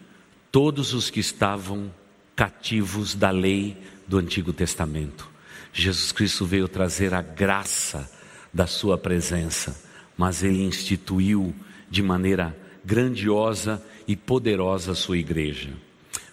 todos 0.52 0.96
os 0.96 1.12
que 1.12 1.20
estavam 1.20 1.94
cativos 2.36 3.14
da 3.14 3.30
lei 3.30 3.78
do 4.08 4.18
Antigo 4.18 4.52
Testamento. 4.52 5.30
Jesus 5.72 6.12
Cristo 6.12 6.48
veio 6.48 6.68
trazer 6.68 7.14
a 7.14 7.22
graça 7.22 8.10
da 8.52 8.66
Sua 8.66 8.98
presença, 8.98 9.80
mas 10.18 10.42
Ele 10.42 10.64
instituiu 10.64 11.54
de 11.92 12.02
maneira 12.02 12.58
grandiosa 12.84 13.86
e 14.08 14.16
poderosa 14.16 14.94
a 14.94 14.96
Sua 14.96 15.20
igreja. 15.20 15.70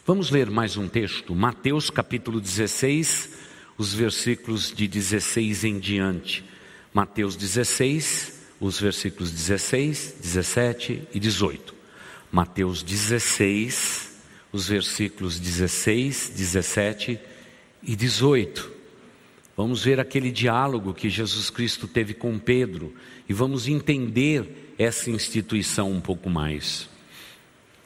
Vamos 0.06 0.30
ler 0.30 0.50
mais 0.50 0.78
um 0.78 0.88
texto, 0.88 1.34
Mateus 1.34 1.90
capítulo 1.90 2.40
16, 2.40 3.43
os 3.76 3.92
versículos 3.92 4.72
de 4.72 4.86
16 4.86 5.64
em 5.64 5.78
diante. 5.78 6.44
Mateus 6.92 7.36
16, 7.36 8.40
os 8.60 8.80
versículos 8.80 9.30
16, 9.30 10.16
17 10.20 11.08
e 11.12 11.18
18. 11.18 11.74
Mateus 12.30 12.82
16, 12.82 14.12
os 14.52 14.68
versículos 14.68 15.38
16, 15.38 16.32
17 16.36 17.18
e 17.82 17.96
18. 17.96 18.72
Vamos 19.56 19.84
ver 19.84 20.00
aquele 20.00 20.30
diálogo 20.30 20.94
que 20.94 21.08
Jesus 21.08 21.50
Cristo 21.50 21.86
teve 21.86 22.14
com 22.14 22.38
Pedro 22.38 22.92
e 23.28 23.32
vamos 23.32 23.68
entender 23.68 24.74
essa 24.78 25.10
instituição 25.10 25.90
um 25.90 26.00
pouco 26.00 26.28
mais. 26.28 26.88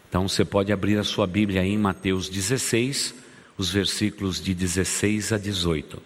Então 0.08 0.26
você 0.26 0.44
pode 0.44 0.72
abrir 0.72 0.98
a 0.98 1.04
sua 1.04 1.26
Bíblia 1.26 1.60
aí 1.60 1.72
em 1.72 1.78
Mateus 1.78 2.28
16, 2.28 3.14
os 3.58 3.70
versículos 3.70 4.40
de 4.40 4.54
16 4.54 5.32
a 5.32 5.36
18. 5.36 6.00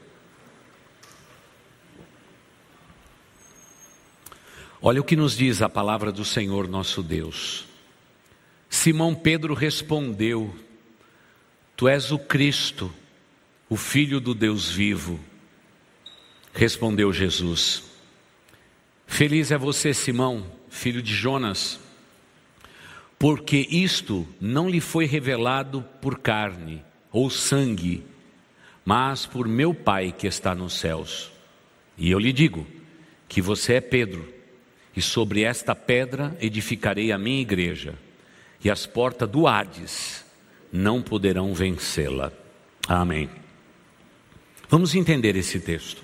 Olha 4.81 5.01
o 5.03 5.05
que 5.05 5.15
nos 5.15 5.37
diz 5.37 5.61
a 5.61 5.69
palavra 5.69 6.11
do 6.11 6.25
Senhor 6.25 6.67
nosso 6.67 7.03
Deus. 7.03 7.67
Simão 8.71 9.15
Pedro 9.15 9.53
respondeu: 9.53 10.57
Tu 11.77 11.87
és 11.87 12.11
o 12.11 12.19
Cristo, 12.19 12.93
o 13.69 13.77
Filho 13.77 14.19
do 14.19 14.35
Deus 14.35 14.71
vivo. 14.71 15.21
Respondeu 16.55 17.13
Jesus: 17.13 17.85
Feliz 19.07 19.51
é 19.51 19.59
você, 19.59 19.93
Simão, 19.93 20.51
filho 20.71 21.03
de 21.03 21.15
Jonas, 21.15 21.79
porque 23.19 23.69
isto 23.71 24.27
não 24.41 24.71
lhe 24.71 24.81
foi 24.81 25.05
revelado 25.05 25.83
por 26.01 26.19
carne 26.19 26.83
ou 27.13 27.29
sangue, 27.29 28.03
mas 28.85 29.27
por 29.27 29.47
meu 29.47 29.75
Pai 29.75 30.15
que 30.17 30.27
está 30.27 30.55
nos 30.55 30.75
céus. 30.75 31.31
E 31.97 32.11
eu 32.11 32.19
lhe 32.19 32.33
digo 32.33 32.67
que 33.29 33.41
você 33.41 33.75
é 33.75 33.81
Pedro, 33.81 34.33
e 34.97 35.01
sobre 35.01 35.43
esta 35.43 35.75
pedra 35.75 36.37
edificarei 36.41 37.13
a 37.13 37.19
minha 37.19 37.41
igreja, 37.41 37.95
e 38.63 38.71
as 38.71 38.87
portas 38.87 39.29
do 39.29 39.47
Hades 39.47 40.25
não 40.73 41.03
poderão 41.03 41.55
vencê-la. 41.55 42.33
Amém. 42.89 43.29
Vamos 44.69 44.95
entender 44.95 45.37
esse 45.37 45.61
texto, 45.61 46.03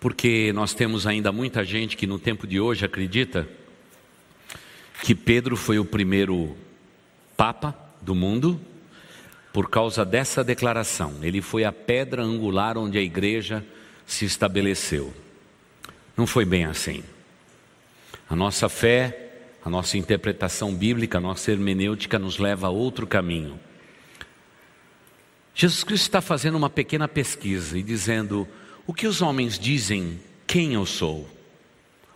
porque 0.00 0.52
nós 0.52 0.74
temos 0.74 1.06
ainda 1.06 1.30
muita 1.30 1.64
gente 1.64 1.96
que 1.96 2.06
no 2.06 2.18
tempo 2.18 2.46
de 2.46 2.58
hoje 2.58 2.84
acredita 2.84 3.48
que 5.02 5.14
Pedro 5.14 5.56
foi 5.56 5.78
o 5.78 5.84
primeiro 5.84 6.56
Papa 7.36 7.76
do 8.00 8.14
mundo 8.14 8.60
por 9.58 9.68
causa 9.68 10.04
dessa 10.04 10.44
declaração. 10.44 11.16
Ele 11.20 11.42
foi 11.42 11.64
a 11.64 11.72
pedra 11.72 12.22
angular 12.22 12.78
onde 12.78 12.96
a 12.96 13.02
igreja 13.02 13.66
se 14.06 14.24
estabeleceu. 14.24 15.12
Não 16.16 16.28
foi 16.28 16.44
bem 16.44 16.64
assim. 16.64 17.02
A 18.30 18.36
nossa 18.36 18.68
fé, 18.68 19.32
a 19.64 19.68
nossa 19.68 19.98
interpretação 19.98 20.72
bíblica, 20.72 21.18
a 21.18 21.20
nossa 21.20 21.50
hermenêutica 21.50 22.20
nos 22.20 22.38
leva 22.38 22.68
a 22.68 22.70
outro 22.70 23.04
caminho. 23.04 23.58
Jesus 25.56 25.82
Cristo 25.82 26.04
está 26.04 26.20
fazendo 26.20 26.56
uma 26.56 26.70
pequena 26.70 27.08
pesquisa 27.08 27.76
e 27.76 27.82
dizendo: 27.82 28.46
o 28.86 28.94
que 28.94 29.08
os 29.08 29.20
homens 29.20 29.58
dizem 29.58 30.20
quem 30.46 30.74
eu 30.74 30.86
sou? 30.86 31.28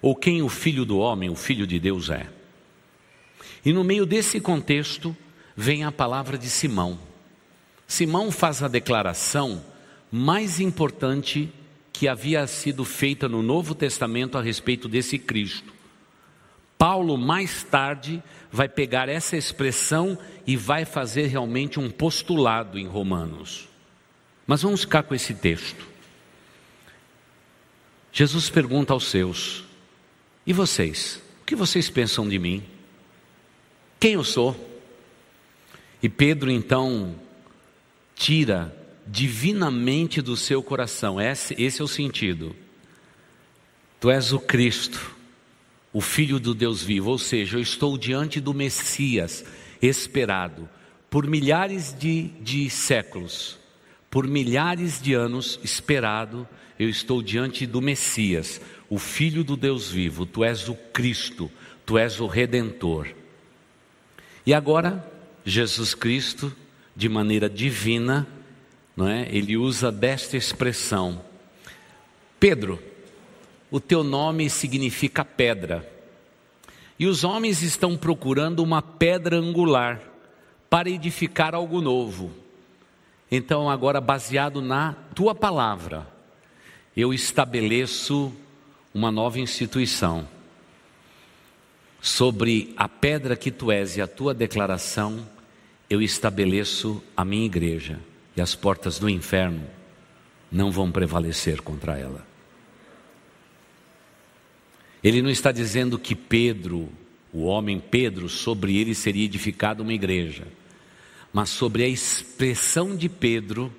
Ou 0.00 0.14
quem 0.14 0.42
o 0.42 0.48
filho 0.48 0.84
do 0.84 0.96
homem, 0.98 1.28
o 1.28 1.34
filho 1.34 1.66
de 1.66 1.80
Deus 1.80 2.08
é? 2.08 2.28
E 3.64 3.72
no 3.72 3.82
meio 3.82 4.06
desse 4.06 4.38
contexto 4.38 5.16
vem 5.56 5.82
a 5.82 5.90
palavra 5.90 6.38
de 6.38 6.48
Simão. 6.48 7.10
Simão 7.92 8.30
faz 8.30 8.62
a 8.62 8.68
declaração 8.68 9.62
mais 10.10 10.60
importante 10.60 11.52
que 11.92 12.08
havia 12.08 12.46
sido 12.46 12.86
feita 12.86 13.28
no 13.28 13.42
Novo 13.42 13.74
Testamento 13.74 14.38
a 14.38 14.42
respeito 14.42 14.88
desse 14.88 15.18
Cristo. 15.18 15.74
Paulo, 16.78 17.18
mais 17.18 17.62
tarde, 17.62 18.22
vai 18.50 18.66
pegar 18.66 19.10
essa 19.10 19.36
expressão 19.36 20.18
e 20.46 20.56
vai 20.56 20.86
fazer 20.86 21.26
realmente 21.26 21.78
um 21.78 21.90
postulado 21.90 22.78
em 22.78 22.86
Romanos. 22.86 23.68
Mas 24.46 24.62
vamos 24.62 24.80
ficar 24.80 25.02
com 25.02 25.14
esse 25.14 25.34
texto. 25.34 25.86
Jesus 28.10 28.48
pergunta 28.48 28.94
aos 28.94 29.04
seus: 29.04 29.64
E 30.46 30.52
vocês? 30.54 31.20
O 31.42 31.44
que 31.44 31.54
vocês 31.54 31.90
pensam 31.90 32.26
de 32.26 32.38
mim? 32.38 32.64
Quem 34.00 34.14
eu 34.14 34.24
sou? 34.24 34.56
E 36.02 36.08
Pedro 36.08 36.50
então 36.50 37.14
tira 38.22 38.72
divinamente 39.04 40.22
do 40.22 40.36
seu 40.36 40.62
coração, 40.62 41.20
esse, 41.20 41.60
esse 41.60 41.80
é 41.80 41.84
o 41.84 41.88
sentido. 41.88 42.54
Tu 43.98 44.08
és 44.12 44.32
o 44.32 44.38
Cristo, 44.38 45.16
o 45.92 46.00
Filho 46.00 46.38
do 46.38 46.54
Deus 46.54 46.84
vivo, 46.84 47.10
ou 47.10 47.18
seja, 47.18 47.56
eu 47.56 47.60
estou 47.60 47.98
diante 47.98 48.40
do 48.40 48.54
Messias 48.54 49.44
esperado 49.82 50.68
por 51.10 51.26
milhares 51.26 51.92
de, 51.98 52.28
de 52.40 52.70
séculos, 52.70 53.58
por 54.08 54.28
milhares 54.28 55.02
de 55.02 55.14
anos 55.14 55.58
esperado, 55.64 56.48
eu 56.78 56.88
estou 56.88 57.22
diante 57.22 57.66
do 57.66 57.82
Messias, 57.82 58.60
o 58.88 59.00
Filho 59.00 59.42
do 59.42 59.56
Deus 59.56 59.90
vivo, 59.90 60.24
tu 60.24 60.44
és 60.44 60.68
o 60.68 60.76
Cristo, 60.76 61.50
tu 61.84 61.98
és 61.98 62.20
o 62.20 62.28
Redentor. 62.28 63.08
E 64.46 64.54
agora, 64.54 65.04
Jesus 65.44 65.92
Cristo, 65.92 66.54
de 66.94 67.08
maneira 67.08 67.48
divina, 67.48 68.26
não 68.96 69.08
é? 69.08 69.28
Ele 69.30 69.56
usa 69.56 69.90
desta 69.90 70.36
expressão: 70.36 71.22
Pedro, 72.38 72.82
o 73.70 73.80
teu 73.80 74.04
nome 74.04 74.50
significa 74.50 75.24
pedra. 75.24 75.90
E 76.98 77.06
os 77.06 77.24
homens 77.24 77.62
estão 77.62 77.96
procurando 77.96 78.60
uma 78.62 78.82
pedra 78.82 79.36
angular 79.36 80.00
para 80.68 80.90
edificar 80.90 81.54
algo 81.54 81.80
novo. 81.80 82.30
Então, 83.30 83.68
agora, 83.68 84.00
baseado 84.00 84.60
na 84.60 84.92
tua 85.14 85.34
palavra, 85.34 86.06
eu 86.96 87.14
estabeleço 87.14 88.32
uma 88.92 89.10
nova 89.10 89.40
instituição 89.40 90.28
sobre 92.00 92.74
a 92.76 92.88
pedra 92.88 93.36
que 93.36 93.50
tu 93.50 93.72
és 93.72 93.96
e 93.96 94.02
a 94.02 94.06
tua 94.06 94.34
declaração, 94.34 95.26
eu 95.92 96.00
estabeleço 96.00 97.02
a 97.14 97.22
minha 97.22 97.44
igreja 97.44 98.00
e 98.34 98.40
as 98.40 98.54
portas 98.54 98.98
do 98.98 99.10
inferno 99.10 99.62
não 100.50 100.70
vão 100.70 100.90
prevalecer 100.90 101.60
contra 101.60 101.98
ela. 101.98 102.26
Ele 105.04 105.20
não 105.20 105.28
está 105.28 105.52
dizendo 105.52 105.98
que 105.98 106.14
Pedro, 106.14 106.88
o 107.30 107.42
homem 107.42 107.78
Pedro, 107.78 108.26
sobre 108.30 108.78
ele 108.78 108.94
seria 108.94 109.26
edificada 109.26 109.82
uma 109.82 109.92
igreja, 109.92 110.46
mas 111.30 111.50
sobre 111.50 111.84
a 111.84 111.88
expressão 111.88 112.96
de 112.96 113.10
Pedro, 113.10 113.70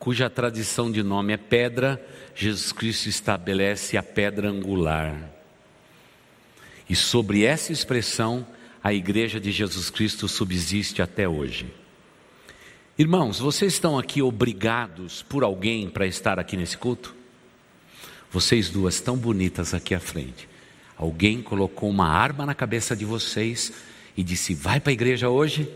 cuja 0.00 0.28
tradição 0.28 0.90
de 0.90 1.00
nome 1.00 1.32
é 1.32 1.36
pedra, 1.36 2.04
Jesus 2.34 2.72
Cristo 2.72 3.08
estabelece 3.08 3.96
a 3.96 4.02
pedra 4.02 4.48
angular. 4.48 5.30
E 6.88 6.96
sobre 6.96 7.44
essa 7.44 7.72
expressão, 7.72 8.44
a 8.82 8.92
igreja 8.92 9.38
de 9.38 9.52
Jesus 9.52 9.90
Cristo 9.90 10.26
subsiste 10.26 11.00
até 11.00 11.28
hoje. 11.28 11.72
Irmãos, 12.98 13.38
vocês 13.38 13.74
estão 13.74 13.98
aqui 13.98 14.20
obrigados 14.20 15.22
por 15.22 15.44
alguém 15.44 15.88
para 15.88 16.06
estar 16.06 16.38
aqui 16.38 16.56
nesse 16.56 16.76
culto? 16.76 17.14
Vocês 18.30 18.68
duas 18.68 19.00
tão 19.00 19.16
bonitas 19.16 19.72
aqui 19.72 19.94
à 19.94 20.00
frente. 20.00 20.48
Alguém 20.96 21.42
colocou 21.42 21.88
uma 21.88 22.08
arma 22.08 22.44
na 22.44 22.54
cabeça 22.54 22.96
de 22.96 23.04
vocês 23.04 23.72
e 24.16 24.22
disse: 24.22 24.54
Vai 24.54 24.80
para 24.80 24.90
a 24.90 24.92
igreja 24.92 25.28
hoje? 25.28 25.72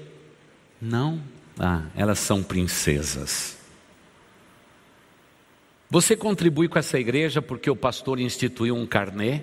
Não. 0.81 1.23
Ah, 1.59 1.85
elas 1.95 2.19
são 2.19 2.43
princesas. 2.43 3.57
Você 5.89 6.17
contribui 6.17 6.69
com 6.69 6.79
essa 6.79 6.99
igreja 6.99 7.41
porque 7.41 7.71
o 7.71 7.77
pastor 7.77 8.21
instituiu 8.21 8.75
um 8.75 8.87
carnê? 8.87 9.43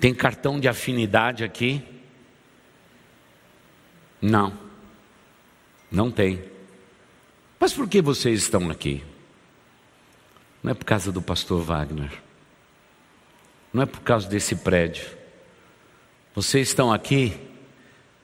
Tem 0.00 0.14
cartão 0.14 0.58
de 0.58 0.68
afinidade 0.68 1.44
aqui? 1.44 1.82
Não, 4.20 4.52
não 5.90 6.10
tem. 6.10 6.42
Mas 7.58 7.72
por 7.72 7.88
que 7.88 8.02
vocês 8.02 8.42
estão 8.42 8.70
aqui? 8.70 9.04
Não 10.62 10.72
é 10.72 10.74
por 10.74 10.84
causa 10.84 11.12
do 11.12 11.20
pastor 11.20 11.62
Wagner, 11.62 12.10
não 13.72 13.82
é 13.82 13.86
por 13.86 14.00
causa 14.00 14.28
desse 14.28 14.56
prédio. 14.56 15.04
Vocês 16.34 16.68
estão 16.68 16.92
aqui 16.92 17.38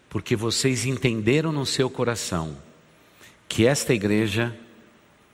porque 0.08 0.34
vocês 0.34 0.84
entenderam 0.84 1.52
no 1.52 1.64
seu 1.64 1.88
coração 1.88 2.56
que 3.48 3.66
esta 3.66 3.94
igreja 3.94 4.58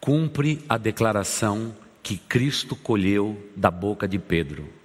cumpre 0.01 0.65
a 0.69 0.77
declaração 0.77 1.75
que 2.03 2.19
Cristo 2.19 2.77
colheu 2.77 3.51
da 3.57 3.71
boca 3.71 4.07
de 4.07 4.19
Pedro 4.19 4.76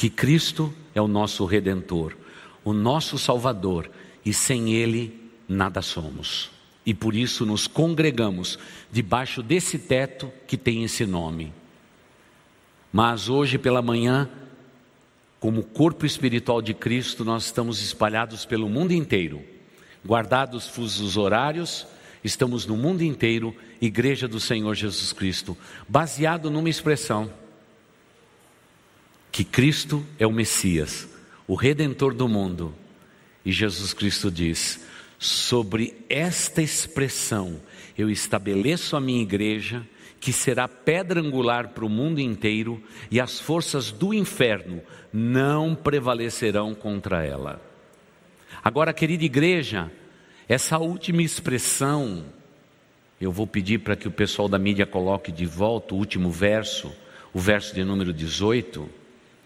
que 0.00 0.08
Cristo 0.08 0.72
é 0.94 1.02
o 1.02 1.06
nosso 1.06 1.44
redentor, 1.44 2.16
o 2.64 2.72
nosso 2.72 3.18
Salvador, 3.18 3.90
e 4.24 4.32
sem 4.32 4.72
Ele 4.72 5.30
nada 5.46 5.82
somos. 5.82 6.50
E 6.86 6.94
por 6.94 7.14
isso 7.14 7.44
nos 7.44 7.66
congregamos 7.66 8.58
debaixo 8.90 9.42
desse 9.42 9.78
teto 9.78 10.32
que 10.46 10.56
tem 10.56 10.84
esse 10.84 11.04
nome. 11.04 11.52
Mas 12.90 13.28
hoje 13.28 13.58
pela 13.58 13.82
manhã, 13.82 14.26
como 15.38 15.62
corpo 15.62 16.06
espiritual 16.06 16.62
de 16.62 16.72
Cristo, 16.72 17.22
nós 17.22 17.44
estamos 17.44 17.82
espalhados 17.82 18.46
pelo 18.46 18.70
mundo 18.70 18.92
inteiro, 18.92 19.42
guardados 20.02 20.66
fusos 20.66 21.18
horários, 21.18 21.86
estamos 22.24 22.64
no 22.64 22.74
mundo 22.74 23.02
inteiro, 23.02 23.54
Igreja 23.82 24.26
do 24.26 24.40
Senhor 24.40 24.74
Jesus 24.74 25.12
Cristo, 25.12 25.54
baseado 25.86 26.50
numa 26.50 26.70
expressão 26.70 27.30
que 29.30 29.44
Cristo 29.44 30.04
é 30.18 30.26
o 30.26 30.32
Messias, 30.32 31.08
o 31.46 31.54
redentor 31.54 32.14
do 32.14 32.28
mundo. 32.28 32.74
E 33.44 33.52
Jesus 33.52 33.92
Cristo 33.92 34.30
diz: 34.30 34.80
sobre 35.18 35.94
esta 36.08 36.62
expressão 36.62 37.60
eu 37.96 38.10
estabeleço 38.10 38.96
a 38.96 39.00
minha 39.00 39.22
igreja, 39.22 39.86
que 40.18 40.32
será 40.32 40.66
pedra 40.66 41.20
angular 41.20 41.68
para 41.68 41.84
o 41.84 41.88
mundo 41.88 42.20
inteiro, 42.20 42.82
e 43.10 43.20
as 43.20 43.38
forças 43.38 43.90
do 43.90 44.14
inferno 44.14 44.80
não 45.12 45.74
prevalecerão 45.74 46.74
contra 46.74 47.24
ela. 47.24 47.60
Agora, 48.62 48.92
querida 48.92 49.24
igreja, 49.24 49.90
essa 50.48 50.78
última 50.78 51.22
expressão 51.22 52.24
eu 53.20 53.30
vou 53.30 53.46
pedir 53.46 53.80
para 53.80 53.96
que 53.96 54.08
o 54.08 54.10
pessoal 54.10 54.48
da 54.48 54.58
mídia 54.58 54.86
coloque 54.86 55.30
de 55.30 55.44
volta 55.44 55.94
o 55.94 55.98
último 55.98 56.30
verso, 56.30 56.90
o 57.34 57.38
verso 57.38 57.74
de 57.74 57.84
número 57.84 58.14
18. 58.14 58.88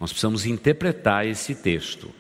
Nós 0.01 0.11
precisamos 0.11 0.47
interpretar 0.47 1.27
esse 1.27 1.55
texto. 1.55 2.11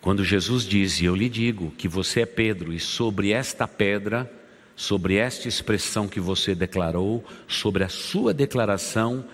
Quando 0.00 0.24
Jesus 0.24 0.64
diz, 0.64 1.00
e 1.00 1.06
eu 1.06 1.14
lhe 1.14 1.28
digo 1.28 1.70
que 1.72 1.88
você 1.88 2.20
é 2.22 2.26
Pedro, 2.26 2.72
e 2.72 2.80
sobre 2.80 3.32
esta 3.32 3.66
pedra, 3.66 4.30
sobre 4.76 5.16
esta 5.16 5.48
expressão 5.48 6.06
que 6.06 6.20
você 6.20 6.54
declarou, 6.54 7.24
sobre 7.48 7.84
a 7.84 7.88
sua 7.88 8.34
declaração, 8.34 9.24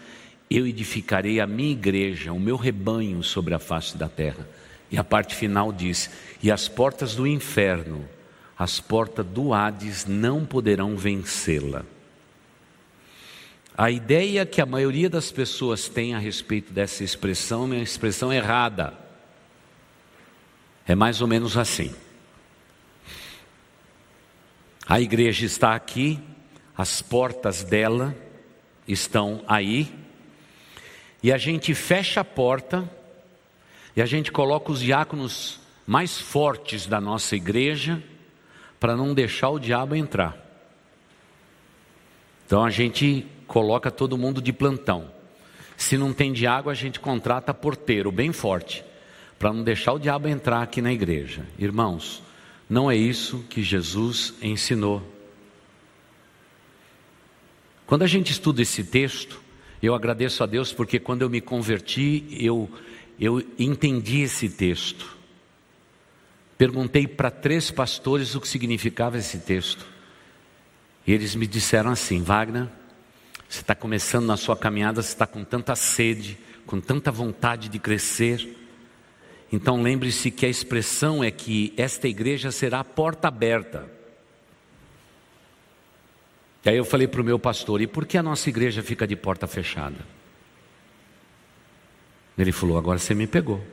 eu 0.48 0.66
edificarei 0.66 1.40
a 1.40 1.46
minha 1.46 1.72
igreja, 1.72 2.32
o 2.32 2.38
meu 2.38 2.56
rebanho 2.56 3.22
sobre 3.22 3.54
a 3.54 3.58
face 3.58 3.96
da 3.96 4.08
terra. 4.08 4.48
E 4.90 4.98
a 4.98 5.04
parte 5.04 5.34
final 5.34 5.72
diz: 5.72 6.10
e 6.42 6.50
as 6.50 6.68
portas 6.68 7.14
do 7.14 7.26
inferno 7.26 8.08
as 8.60 8.78
portas 8.78 9.24
do 9.24 9.54
Hades 9.54 10.04
não 10.04 10.44
poderão 10.44 10.94
vencê-la. 10.94 11.82
A 13.80 13.90
ideia 13.90 14.44
que 14.44 14.60
a 14.60 14.66
maioria 14.66 15.08
das 15.08 15.32
pessoas 15.32 15.88
tem 15.88 16.14
a 16.14 16.18
respeito 16.18 16.70
dessa 16.70 17.02
expressão 17.02 17.62
é 17.62 17.76
uma 17.76 17.76
expressão 17.76 18.30
errada. 18.30 18.92
É 20.86 20.94
mais 20.94 21.22
ou 21.22 21.26
menos 21.26 21.56
assim. 21.56 21.90
A 24.86 25.00
igreja 25.00 25.46
está 25.46 25.74
aqui, 25.74 26.20
as 26.76 27.00
portas 27.00 27.64
dela 27.64 28.14
estão 28.86 29.42
aí, 29.48 29.90
e 31.22 31.32
a 31.32 31.38
gente 31.38 31.74
fecha 31.74 32.20
a 32.20 32.24
porta, 32.24 32.86
e 33.96 34.02
a 34.02 34.04
gente 34.06 34.30
coloca 34.30 34.70
os 34.70 34.80
diáconos 34.80 35.58
mais 35.86 36.20
fortes 36.20 36.84
da 36.86 37.00
nossa 37.00 37.34
igreja, 37.34 38.02
para 38.78 38.94
não 38.94 39.14
deixar 39.14 39.48
o 39.48 39.58
diabo 39.58 39.96
entrar. 39.96 40.49
Então 42.50 42.64
a 42.64 42.70
gente 42.70 43.24
coloca 43.46 43.92
todo 43.92 44.18
mundo 44.18 44.42
de 44.42 44.52
plantão. 44.52 45.08
Se 45.76 45.96
não 45.96 46.12
tem 46.12 46.32
de 46.32 46.48
água, 46.48 46.72
a 46.72 46.74
gente 46.74 46.98
contrata 46.98 47.54
porteiro 47.54 48.10
bem 48.10 48.32
forte, 48.32 48.84
para 49.38 49.52
não 49.52 49.62
deixar 49.62 49.92
o 49.92 50.00
diabo 50.00 50.26
entrar 50.26 50.60
aqui 50.60 50.82
na 50.82 50.92
igreja. 50.92 51.46
Irmãos, 51.56 52.20
não 52.68 52.90
é 52.90 52.96
isso 52.96 53.44
que 53.48 53.62
Jesus 53.62 54.34
ensinou. 54.42 55.00
Quando 57.86 58.02
a 58.02 58.08
gente 58.08 58.32
estuda 58.32 58.62
esse 58.62 58.82
texto, 58.82 59.40
eu 59.80 59.94
agradeço 59.94 60.42
a 60.42 60.46
Deus 60.46 60.72
porque 60.72 60.98
quando 60.98 61.22
eu 61.22 61.30
me 61.30 61.40
converti, 61.40 62.26
eu, 62.32 62.68
eu 63.20 63.40
entendi 63.60 64.22
esse 64.22 64.48
texto. 64.48 65.16
Perguntei 66.58 67.06
para 67.06 67.30
três 67.30 67.70
pastores 67.70 68.34
o 68.34 68.40
que 68.40 68.48
significava 68.48 69.18
esse 69.18 69.38
texto. 69.38 69.99
E 71.06 71.12
eles 71.12 71.34
me 71.34 71.46
disseram 71.46 71.90
assim: 71.90 72.22
Wagner, 72.22 72.68
você 73.48 73.60
está 73.60 73.74
começando 73.74 74.26
na 74.26 74.36
sua 74.36 74.56
caminhada, 74.56 75.02
você 75.02 75.08
está 75.08 75.26
com 75.26 75.42
tanta 75.42 75.74
sede, 75.74 76.38
com 76.66 76.80
tanta 76.80 77.10
vontade 77.10 77.68
de 77.68 77.78
crescer. 77.78 78.56
Então 79.52 79.82
lembre-se 79.82 80.30
que 80.30 80.46
a 80.46 80.48
expressão 80.48 81.24
é 81.24 81.30
que 81.30 81.74
esta 81.76 82.06
igreja 82.06 82.52
será 82.52 82.80
a 82.80 82.84
porta 82.84 83.28
aberta. 83.28 83.90
E 86.64 86.68
aí 86.68 86.76
eu 86.76 86.84
falei 86.84 87.08
para 87.08 87.20
o 87.20 87.24
meu 87.24 87.38
pastor: 87.38 87.80
e 87.80 87.86
por 87.86 88.06
que 88.06 88.16
a 88.16 88.22
nossa 88.22 88.48
igreja 88.48 88.82
fica 88.82 89.06
de 89.06 89.16
porta 89.16 89.46
fechada? 89.46 89.98
Ele 92.38 92.52
falou: 92.52 92.78
agora 92.78 92.98
você 92.98 93.14
me 93.14 93.26
pegou. 93.26 93.64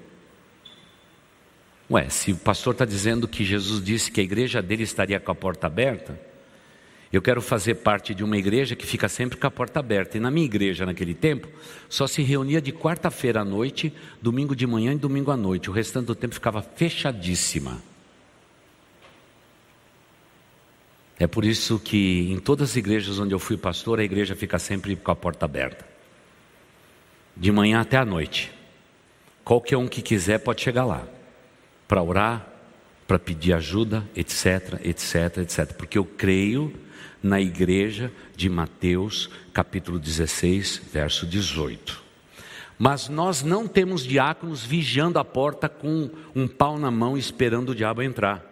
Ué, 1.90 2.10
se 2.10 2.34
o 2.34 2.38
pastor 2.38 2.74
está 2.74 2.84
dizendo 2.84 3.28
que 3.28 3.46
Jesus 3.46 3.82
disse 3.84 4.12
que 4.12 4.20
a 4.20 4.24
igreja 4.24 4.62
dele 4.62 4.84
estaria 4.84 5.20
com 5.20 5.32
a 5.32 5.36
porta 5.36 5.68
aberta, 5.68 6.20
eu 7.12 7.22
quero 7.22 7.42
fazer 7.42 7.76
parte 7.76 8.14
de 8.14 8.24
uma 8.24 8.38
igreja 8.38 8.76
que 8.76 8.86
fica 8.86 9.08
sempre 9.08 9.38
com 9.38 9.48
a 9.48 9.52
porta 9.52 9.80
aberta. 9.80 10.18
E 10.18 10.20
na 10.20 10.30
minha 10.30 10.46
igreja, 10.46 10.86
naquele 10.86 11.14
tempo, 11.14 11.48
só 11.88 12.06
se 12.06 12.22
reunia 12.22 12.62
de 12.62 12.74
quarta-feira 12.74 13.42
à 13.42 13.46
noite, 13.46 13.94
domingo 14.22 14.56
de 14.56 14.68
manhã 14.68 14.94
e 14.94 14.98
domingo 14.98 15.32
à 15.32 15.38
noite. 15.38 15.70
O 15.70 15.74
restante 15.74 16.08
do 16.08 16.16
tempo 16.16 16.34
ficava 16.34 16.62
fechadíssima. 16.62 17.82
É 21.20 21.26
por 21.26 21.46
isso 21.46 21.80
que 21.80 22.32
em 22.32 22.38
todas 22.40 22.72
as 22.72 22.76
igrejas 22.76 23.18
onde 23.20 23.34
eu 23.34 23.40
fui 23.40 23.58
pastor, 23.58 24.00
a 24.00 24.04
igreja 24.04 24.36
fica 24.36 24.60
sempre 24.60 24.96
com 24.96 25.12
a 25.12 25.16
porta 25.16 25.46
aberta. 25.46 25.88
De 27.36 27.52
manhã 27.52 27.80
até 27.80 27.98
à 27.98 28.06
noite. 28.06 28.52
Qualquer 29.44 29.78
um 29.78 29.88
que 29.88 30.02
quiser 30.02 30.40
pode 30.40 30.62
chegar 30.62 30.84
lá 30.84 31.08
para 31.88 32.04
orar, 32.04 32.46
para 33.08 33.18
pedir 33.18 33.54
ajuda, 33.54 34.06
etc, 34.14 34.82
etc, 34.84 35.38
etc. 35.38 35.74
Porque 35.74 35.98
eu 35.98 36.04
creio 36.04 36.74
na 37.22 37.40
igreja 37.40 38.12
de 38.36 38.50
Mateus, 38.50 39.30
capítulo 39.54 40.00
16, 40.00 40.82
verso 40.92 41.26
18. 41.26 42.04
Mas 42.78 43.10
nós 43.10 43.44
não 43.44 43.68
temos 43.68 44.04
diáconos 44.04 44.64
vigiando 44.64 45.18
a 45.18 45.26
porta 45.26 45.68
com 45.68 46.10
um 46.36 46.48
pau 46.48 46.78
na 46.78 46.92
mão 46.92 47.18
esperando 47.18 47.70
o 47.70 47.76
diabo 47.76 48.02
entrar. 48.02 48.46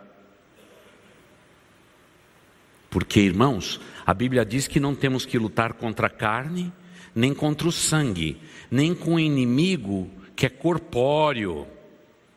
Porque, 2.89 3.19
irmãos, 3.19 3.79
a 4.05 4.13
Bíblia 4.13 4.45
diz 4.45 4.67
que 4.67 4.79
não 4.79 4.95
temos 4.95 5.25
que 5.25 5.37
lutar 5.37 5.73
contra 5.73 6.07
a 6.07 6.09
carne, 6.09 6.71
nem 7.13 7.33
contra 7.33 7.67
o 7.67 7.71
sangue, 7.71 8.41
nem 8.71 8.95
com 8.95 9.15
o 9.15 9.19
inimigo 9.19 10.09
que 10.35 10.45
é 10.45 10.49
corpóreo, 10.49 11.67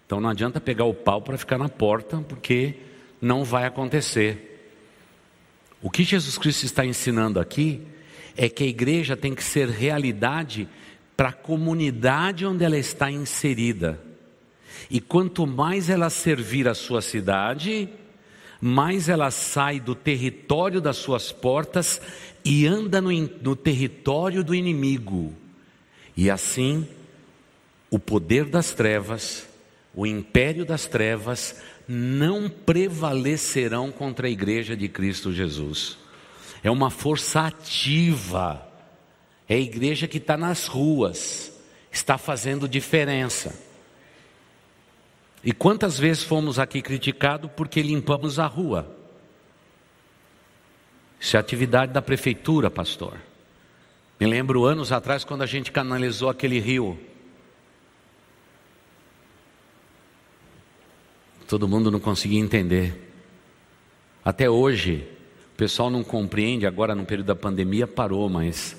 então 0.08 0.22
não 0.22 0.30
adianta 0.30 0.58
pegar 0.58 0.86
o 0.86 0.94
pau 0.94 1.20
para 1.20 1.36
ficar 1.36 1.58
na 1.58 1.68
porta, 1.68 2.16
porque 2.26 2.76
não 3.20 3.44
vai 3.44 3.66
acontecer. 3.66 4.47
O 5.82 5.90
que 5.90 6.02
Jesus 6.02 6.36
Cristo 6.36 6.64
está 6.64 6.84
ensinando 6.84 7.38
aqui 7.38 7.82
é 8.36 8.48
que 8.48 8.64
a 8.64 8.66
igreja 8.66 9.16
tem 9.16 9.34
que 9.34 9.42
ser 9.42 9.68
realidade 9.68 10.68
para 11.16 11.30
a 11.30 11.32
comunidade 11.32 12.46
onde 12.46 12.64
ela 12.64 12.76
está 12.76 13.10
inserida. 13.10 14.00
E 14.90 15.00
quanto 15.00 15.46
mais 15.46 15.90
ela 15.90 16.10
servir 16.10 16.68
a 16.68 16.74
sua 16.74 17.02
cidade, 17.02 17.88
mais 18.60 19.08
ela 19.08 19.30
sai 19.30 19.80
do 19.80 19.94
território 19.94 20.80
das 20.80 20.96
suas 20.96 21.32
portas 21.32 22.00
e 22.44 22.66
anda 22.66 23.00
no, 23.00 23.10
no 23.10 23.56
território 23.56 24.42
do 24.44 24.54
inimigo. 24.54 25.34
E 26.16 26.30
assim, 26.30 26.86
o 27.90 27.98
poder 27.98 28.44
das 28.44 28.72
trevas 28.72 29.48
o 29.98 30.06
império 30.06 30.64
das 30.64 30.86
trevas 30.86 31.56
não 31.88 32.50
prevalecerão 32.50 33.90
contra 33.90 34.26
a 34.26 34.30
igreja 34.30 34.76
de 34.76 34.88
Cristo 34.88 35.32
Jesus. 35.32 35.96
É 36.62 36.70
uma 36.70 36.90
força 36.90 37.46
ativa, 37.46 38.62
é 39.48 39.54
a 39.54 39.58
igreja 39.58 40.06
que 40.06 40.18
está 40.18 40.36
nas 40.36 40.66
ruas, 40.66 41.50
está 41.90 42.18
fazendo 42.18 42.68
diferença. 42.68 43.58
E 45.42 45.52
quantas 45.52 45.98
vezes 45.98 46.22
fomos 46.24 46.58
aqui 46.58 46.82
criticados 46.82 47.50
porque 47.56 47.80
limpamos 47.80 48.38
a 48.38 48.46
rua? 48.46 48.94
Isso 51.18 51.36
é 51.36 51.40
atividade 51.40 51.92
da 51.92 52.02
prefeitura, 52.02 52.70
pastor. 52.70 53.18
Me 54.20 54.26
lembro 54.26 54.64
anos 54.64 54.92
atrás 54.92 55.24
quando 55.24 55.42
a 55.42 55.46
gente 55.46 55.72
canalizou 55.72 56.28
aquele 56.28 56.58
rio 56.58 56.98
todo 61.48 61.66
mundo 61.66 61.90
não 61.90 61.98
conseguia 61.98 62.38
entender. 62.38 63.10
Até 64.22 64.50
hoje, 64.50 65.08
o 65.54 65.56
pessoal 65.56 65.88
não 65.88 66.04
compreende, 66.04 66.66
agora 66.66 66.94
no 66.94 67.06
período 67.06 67.28
da 67.28 67.34
pandemia 67.34 67.86
parou, 67.86 68.28
mas 68.28 68.76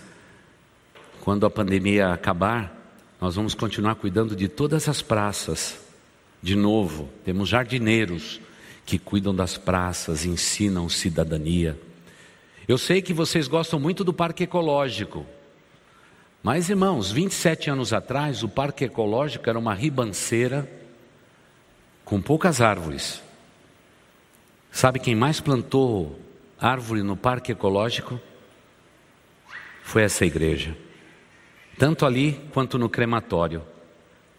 quando 1.21 1.47
a 1.47 1.49
pandemia 1.49 2.09
acabar, 2.09 2.93
nós 3.19 3.35
vamos 3.35 3.55
continuar 3.55 3.95
cuidando 3.95 4.35
de 4.35 4.47
todas 4.47 4.87
as 4.87 5.01
praças. 5.01 5.79
De 6.43 6.55
novo, 6.55 7.09
temos 7.25 7.49
jardineiros 7.49 8.39
que 8.85 8.99
cuidam 8.99 9.33
das 9.33 9.57
praças, 9.57 10.23
ensinam 10.23 10.87
cidadania. 10.87 11.77
Eu 12.67 12.77
sei 12.77 13.01
que 13.01 13.13
vocês 13.13 13.47
gostam 13.47 13.79
muito 13.79 14.03
do 14.03 14.13
parque 14.13 14.43
ecológico. 14.43 15.25
Mas, 16.43 16.69
irmãos, 16.69 17.11
27 17.11 17.71
anos 17.71 17.93
atrás, 17.93 18.43
o 18.43 18.47
parque 18.47 18.85
ecológico 18.85 19.49
era 19.49 19.57
uma 19.57 19.73
ribanceira 19.73 20.78
com 22.09 22.19
poucas 22.19 22.59
árvores. 22.59 23.21
Sabe 24.71 24.99
quem 24.99 25.13
mais 25.13 25.39
plantou 25.39 26.19
árvore 26.59 27.03
no 27.03 27.15
parque 27.15 27.51
ecológico? 27.51 28.19
Foi 29.83 30.01
essa 30.01 30.25
igreja. 30.25 30.75
Tanto 31.77 32.07
ali 32.07 32.41
quanto 32.51 32.79
no 32.79 32.89
crematório, 32.89 33.61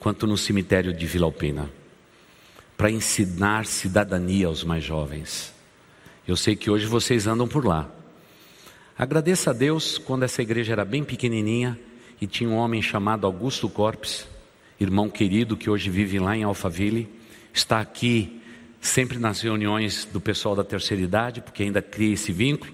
quanto 0.01 0.27
no 0.27 0.37
cemitério 0.37 0.93
de 0.93 1.07
Vila 1.07 1.27
Alpina, 1.27 1.71
para 2.77 2.91
ensinar 2.91 3.67
cidadania 3.67 4.49
aos 4.49 4.65
mais 4.65 4.83
jovens. 4.83 5.55
Eu 6.27 6.37
sei 6.37 6.57
que 6.57 6.71
hoje 6.71 6.87
vocês 6.87 7.29
andam 7.29 7.47
por 7.47 7.65
lá. 7.65 7.89
Agradeça 8.99 9.51
a 9.51 9.55
Deus 9.55 9.97
quando 9.97 10.25
essa 10.25 10.43
igreja 10.43 10.73
era 10.73 10.85
bem 10.85 11.05
pequenininha 11.05 11.79
e 12.21 12.27
tinha 12.27 12.51
um 12.51 12.57
homem 12.57 12.83
chamado 12.83 13.29
Augusto 13.29 13.69
Corpes, 13.69 14.27
irmão 14.81 15.09
querido 15.09 15.57
que 15.57 15.71
hoje 15.71 15.89
vive 15.89 16.19
lá 16.19 16.37
em 16.37 16.43
Alphaville 16.43 17.20
está 17.53 17.81
aqui 17.81 18.41
sempre 18.81 19.19
nas 19.19 19.41
reuniões 19.41 20.05
do 20.05 20.21
pessoal 20.21 20.57
da 20.57 20.65
terceira 20.65 21.03
idade, 21.03 21.41
porque 21.41 21.63
ainda 21.63 21.83
cria 21.83 22.15
esse 22.15 22.33
vínculo, 22.33 22.73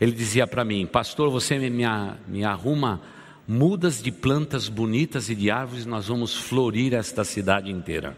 ele 0.00 0.12
dizia 0.12 0.46
para 0.46 0.64
mim: 0.64 0.86
Pastor, 0.86 1.30
você 1.30 1.58
me, 1.58 1.86
me 2.28 2.44
arruma 2.44 3.00
mudas 3.46 4.02
de 4.02 4.10
plantas 4.10 4.68
bonitas 4.68 5.28
e 5.28 5.34
de 5.34 5.50
árvores, 5.50 5.86
nós 5.86 6.08
vamos 6.08 6.34
florir 6.34 6.94
esta 6.94 7.24
cidade 7.24 7.70
inteira. 7.70 8.16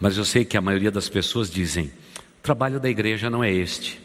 Mas 0.00 0.16
eu 0.16 0.24
sei 0.24 0.44
que 0.44 0.56
a 0.56 0.60
maioria 0.60 0.90
das 0.90 1.08
pessoas 1.08 1.50
dizem: 1.50 1.86
o 1.86 2.42
trabalho 2.42 2.80
da 2.80 2.90
igreja 2.90 3.30
não 3.30 3.42
é 3.42 3.52
este. 3.52 4.00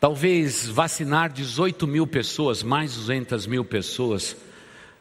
Talvez 0.00 0.66
vacinar 0.66 1.30
18 1.30 1.86
mil 1.86 2.06
pessoas, 2.06 2.62
mais 2.62 2.96
200 2.96 3.46
mil 3.46 3.64
pessoas, 3.64 4.36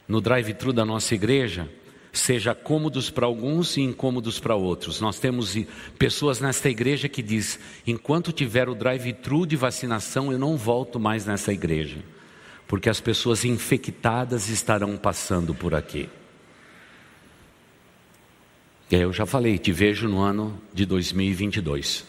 no 0.08 0.22
drive-thru 0.22 0.72
da 0.72 0.86
nossa 0.86 1.16
igreja, 1.16 1.68
seja 2.12 2.54
cômodos 2.54 3.10
para 3.10 3.26
alguns 3.26 3.78
e 3.78 3.82
incômodos 3.82 4.40
para 4.40 4.56
outros. 4.56 5.00
Nós 5.00 5.20
temos 5.20 5.56
pessoas 5.98 6.40
nesta 6.40 6.70
igreja 6.70 7.08
que 7.08 7.22
diz: 7.22 7.60
enquanto 7.88 8.32
tiver 8.32 8.68
o 8.68 8.76
drive-thru 8.76 9.46
de 9.46 9.56
vacinação, 9.56 10.32
eu 10.32 10.38
não 10.38 10.58
volto 10.58 11.00
mais 11.00 11.26
nessa 11.26 11.54
igreja, 11.54 12.04
porque 12.68 12.90
as 12.90 13.00
pessoas 13.00 13.46
infectadas 13.46 14.50
estarão 14.50 14.98
passando 14.98 15.54
por 15.54 15.74
aqui. 15.74 16.10
Eu 18.90 19.14
já 19.14 19.26
falei, 19.26 19.58
te 19.58 19.72
vejo 19.72 20.10
no 20.10 20.20
ano 20.20 20.62
de 20.74 20.86
2022. 20.86 22.06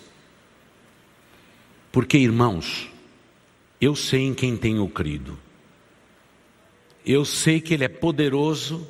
Porque, 1.92 2.18
irmãos, 2.18 2.90
eu 3.80 3.94
sei 3.94 4.22
em 4.22 4.34
quem 4.34 4.56
tenho 4.56 4.88
crido. 4.88 5.38
Eu 7.06 7.24
sei 7.24 7.60
que 7.60 7.74
Ele 7.74 7.84
é 7.84 7.88
poderoso 7.88 8.84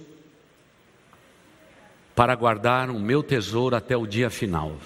para 2.14 2.34
guardar 2.34 2.90
o 2.90 2.98
meu 2.98 3.22
tesouro 3.22 3.74
até 3.74 3.96
o 3.96 4.06
dia 4.06 4.30
final. 4.30 4.76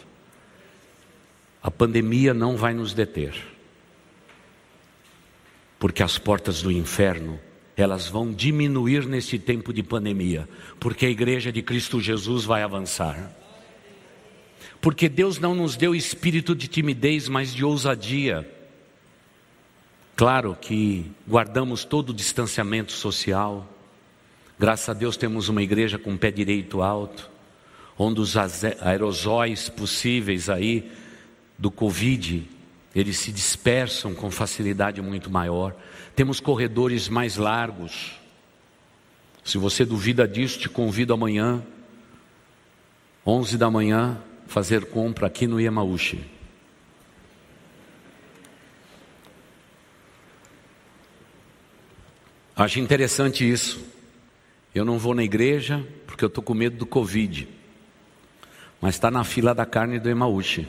A 1.63 1.71
pandemia 1.71 2.33
não 2.33 2.57
vai 2.57 2.73
nos 2.73 2.95
deter, 2.95 3.35
porque 5.79 6.03
as 6.03 6.19
portas 6.19 6.63
do 6.63 6.71
inferno 6.71 7.41
elas 7.77 8.09
vão 8.09 8.33
diminuir 8.33 9.07
nesse 9.07 9.39
tempo 9.39 9.73
de 9.73 9.83
pandemia, 9.83 10.49
porque 10.81 11.05
a 11.05 11.11
igreja 11.11 11.53
de 11.53 11.61
Cristo 11.61 12.01
Jesus 12.01 12.45
vai 12.45 12.63
avançar. 12.63 13.31
Porque 14.81 15.09
Deus 15.09 15.39
não 15.39 15.55
nos 15.55 15.77
deu 15.77 15.95
espírito 15.95 16.55
de 16.55 16.69
timidez, 16.69 17.29
mas 17.29 17.53
de 17.53 17.65
ousadia. 17.65 18.51
Claro 20.15 20.57
que 20.59 21.11
guardamos 21.29 21.85
todo 21.85 22.11
o 22.11 22.15
distanciamento 22.15 22.93
social, 22.93 23.69
Graças 24.59 24.89
a 24.89 24.95
Deus 24.95 25.17
temos 25.19 25.51
uma 25.51 25.63
igreja 25.63 25.99
com 25.99 26.17
pé 26.17 26.31
direito 26.31 26.81
alto, 26.81 27.31
onde 27.99 28.21
os 28.21 28.35
aerosóis 28.37 29.69
possíveis 29.69 30.49
aí 30.49 30.91
do 31.59 31.71
Covid, 31.71 32.49
eles 32.95 33.19
se 33.19 33.31
dispersam 33.31 34.15
com 34.15 34.31
facilidade 34.31 35.03
muito 35.03 35.31
maior. 35.31 35.77
Temos 36.15 36.41
corredores 36.41 37.09
mais 37.09 37.37
largos. 37.37 38.19
Se 39.45 39.59
você 39.59 39.85
duvida 39.85 40.27
disso, 40.27 40.59
te 40.59 40.69
convido 40.69 41.13
amanhã, 41.13 41.63
11 43.27 43.59
da 43.59 43.71
manhã, 43.71 44.19
fazer 44.47 44.87
compra 44.87 45.27
aqui 45.27 45.47
no 45.47 45.61
Yamauchi. 45.61 46.25
Acho 52.57 52.81
interessante 52.81 53.49
isso. 53.49 53.96
Eu 54.77 54.85
não 54.85 54.99
vou 54.99 55.15
na 55.15 55.25
igreja 55.25 55.83
porque 56.07 56.23
eu 56.23 56.27
estou 56.27 56.45
com 56.45 56.53
medo 56.53 56.77
do 56.77 56.85
Covid. 56.85 57.49
Mas 58.79 58.97
está 58.97 59.11
na 59.11 59.25
fila 59.25 59.55
da 59.55 59.65
carne 59.65 59.99
do 59.99 60.11
Emaúche. 60.11 60.69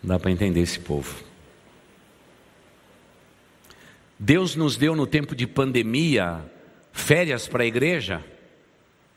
Dá 0.00 0.20
para 0.20 0.30
entender 0.30 0.60
esse 0.60 0.78
povo. 0.78 1.20
Deus 4.16 4.54
nos 4.54 4.76
deu 4.76 4.94
no 4.94 5.04
tempo 5.04 5.34
de 5.34 5.48
pandemia 5.48 6.48
férias 6.92 7.48
para 7.48 7.64
a 7.64 7.66
igreja? 7.66 8.24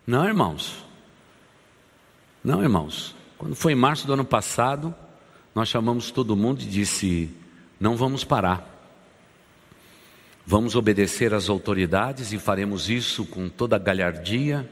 Não, 0.07 0.25
irmãos. 0.25 0.83
Não, 2.43 2.63
irmãos. 2.63 3.15
Quando 3.37 3.55
foi 3.55 3.73
em 3.73 3.75
março 3.75 4.07
do 4.07 4.13
ano 4.13 4.25
passado, 4.25 4.95
nós 5.53 5.69
chamamos 5.69 6.09
todo 6.09 6.35
mundo 6.35 6.63
e 6.63 6.65
disse: 6.65 7.29
não 7.79 7.95
vamos 7.95 8.23
parar. 8.23 8.72
Vamos 10.45 10.75
obedecer 10.75 11.33
às 11.33 11.49
autoridades 11.49 12.33
e 12.33 12.37
faremos 12.37 12.89
isso 12.89 13.25
com 13.25 13.47
toda 13.47 13.77
galhardia, 13.77 14.69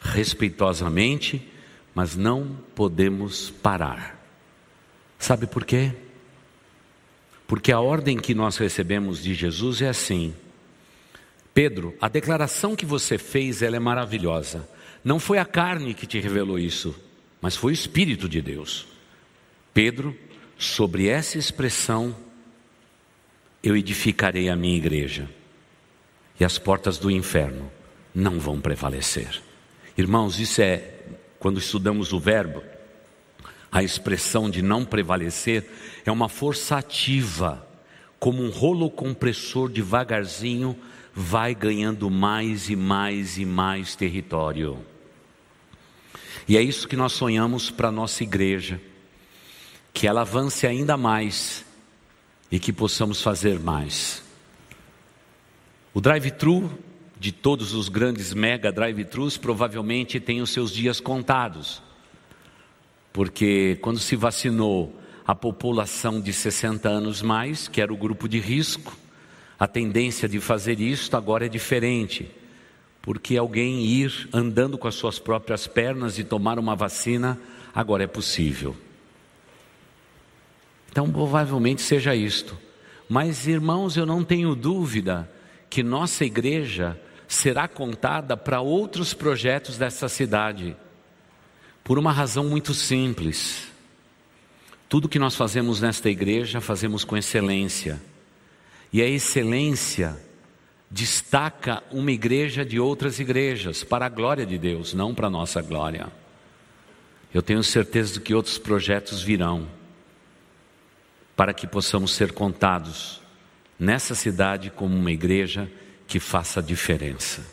respeitosamente, 0.00 1.46
mas 1.94 2.14
não 2.14 2.56
podemos 2.74 3.50
parar. 3.50 4.16
Sabe 5.18 5.46
por 5.46 5.64
quê? 5.64 5.92
Porque 7.46 7.72
a 7.72 7.80
ordem 7.80 8.16
que 8.18 8.34
nós 8.34 8.56
recebemos 8.56 9.22
de 9.22 9.34
Jesus 9.34 9.82
é 9.82 9.88
assim: 9.88 10.32
Pedro, 11.52 11.96
a 12.00 12.06
declaração 12.06 12.76
que 12.76 12.86
você 12.86 13.18
fez, 13.18 13.62
ela 13.62 13.74
é 13.74 13.80
maravilhosa. 13.80 14.68
Não 15.02 15.18
foi 15.18 15.38
a 15.38 15.44
carne 15.44 15.94
que 15.94 16.06
te 16.06 16.20
revelou 16.20 16.58
isso, 16.58 16.94
mas 17.40 17.56
foi 17.56 17.72
o 17.72 17.74
Espírito 17.74 18.28
de 18.28 18.40
Deus. 18.40 18.86
Pedro, 19.74 20.16
sobre 20.56 21.08
essa 21.08 21.38
expressão, 21.38 22.14
eu 23.62 23.76
edificarei 23.76 24.48
a 24.48 24.56
minha 24.56 24.76
igreja, 24.76 25.28
e 26.38 26.44
as 26.44 26.58
portas 26.58 26.98
do 26.98 27.10
inferno 27.10 27.70
não 28.14 28.38
vão 28.38 28.60
prevalecer. 28.60 29.42
Irmãos, 29.96 30.38
isso 30.38 30.62
é, 30.62 30.94
quando 31.38 31.58
estudamos 31.58 32.12
o 32.12 32.20
verbo, 32.20 32.62
a 33.70 33.82
expressão 33.82 34.48
de 34.48 34.62
não 34.62 34.84
prevalecer 34.84 35.68
é 36.04 36.10
uma 36.10 36.28
força 36.28 36.76
ativa, 36.76 37.66
como 38.18 38.42
um 38.42 38.50
rolo 38.50 38.90
compressor 38.90 39.68
devagarzinho 39.68 40.76
vai 41.14 41.54
ganhando 41.54 42.08
mais 42.08 42.70
e 42.70 42.76
mais 42.76 43.38
e 43.38 43.44
mais 43.44 43.96
território. 43.96 44.78
E 46.46 46.56
é 46.56 46.62
isso 46.62 46.88
que 46.88 46.96
nós 46.96 47.12
sonhamos 47.12 47.70
para 47.70 47.88
a 47.88 47.92
nossa 47.92 48.22
igreja, 48.22 48.80
que 49.92 50.06
ela 50.06 50.22
avance 50.22 50.66
ainda 50.66 50.96
mais 50.96 51.64
e 52.50 52.58
que 52.58 52.72
possamos 52.72 53.22
fazer 53.22 53.58
mais. 53.58 54.22
O 55.92 56.00
drive-thru 56.00 56.70
de 57.18 57.32
todos 57.32 57.74
os 57.74 57.88
grandes 57.88 58.32
mega 58.32 58.70
drive-thrus 58.70 59.36
provavelmente 59.36 60.20
tem 60.20 60.40
os 60.40 60.50
seus 60.50 60.72
dias 60.72 61.00
contados. 61.00 61.82
Porque 63.12 63.78
quando 63.80 63.98
se 63.98 64.14
vacinou 64.14 64.94
a 65.26 65.34
população 65.34 66.20
de 66.20 66.32
60 66.32 66.88
anos 66.88 67.20
mais, 67.20 67.68
que 67.68 67.80
era 67.80 67.92
o 67.92 67.96
grupo 67.96 68.28
de 68.28 68.38
risco, 68.38 68.96
a 69.58 69.66
tendência 69.66 70.28
de 70.28 70.38
fazer 70.40 70.80
isto 70.80 71.16
agora 71.16 71.46
é 71.46 71.48
diferente. 71.48 72.30
Porque 73.02 73.36
alguém 73.36 73.84
ir 73.84 74.28
andando 74.32 74.78
com 74.78 74.86
as 74.86 74.94
suas 74.94 75.18
próprias 75.18 75.66
pernas 75.66 76.18
e 76.18 76.24
tomar 76.24 76.58
uma 76.58 76.76
vacina 76.76 77.38
agora 77.74 78.04
é 78.04 78.06
possível. 78.06 78.76
Então, 80.98 81.12
provavelmente 81.12 81.80
seja 81.80 82.12
isto. 82.12 82.58
Mas, 83.08 83.46
irmãos, 83.46 83.96
eu 83.96 84.04
não 84.04 84.24
tenho 84.24 84.56
dúvida 84.56 85.30
que 85.70 85.80
nossa 85.80 86.24
igreja 86.24 87.00
será 87.28 87.68
contada 87.68 88.36
para 88.36 88.60
outros 88.60 89.14
projetos 89.14 89.78
dessa 89.78 90.08
cidade, 90.08 90.76
por 91.84 92.00
uma 92.00 92.10
razão 92.10 92.48
muito 92.48 92.74
simples. 92.74 93.68
Tudo 94.88 95.08
que 95.08 95.20
nós 95.20 95.36
fazemos 95.36 95.80
nesta 95.80 96.10
igreja, 96.10 96.60
fazemos 96.60 97.04
com 97.04 97.16
excelência. 97.16 98.02
E 98.92 99.00
a 99.00 99.06
excelência 99.06 100.20
destaca 100.90 101.80
uma 101.92 102.10
igreja 102.10 102.64
de 102.64 102.80
outras 102.80 103.20
igrejas, 103.20 103.84
para 103.84 104.06
a 104.06 104.08
glória 104.08 104.44
de 104.44 104.58
Deus, 104.58 104.94
não 104.94 105.14
para 105.14 105.28
a 105.28 105.30
nossa 105.30 105.62
glória. 105.62 106.08
Eu 107.32 107.40
tenho 107.40 107.62
certeza 107.62 108.14
de 108.14 108.20
que 108.20 108.34
outros 108.34 108.58
projetos 108.58 109.22
virão 109.22 109.77
para 111.38 111.54
que 111.54 111.68
possamos 111.68 112.14
ser 112.14 112.32
contados 112.32 113.20
nessa 113.78 114.12
cidade 114.16 114.70
como 114.70 114.96
uma 114.96 115.12
igreja 115.12 115.70
que 116.04 116.18
faça 116.18 116.60
diferença. 116.60 117.46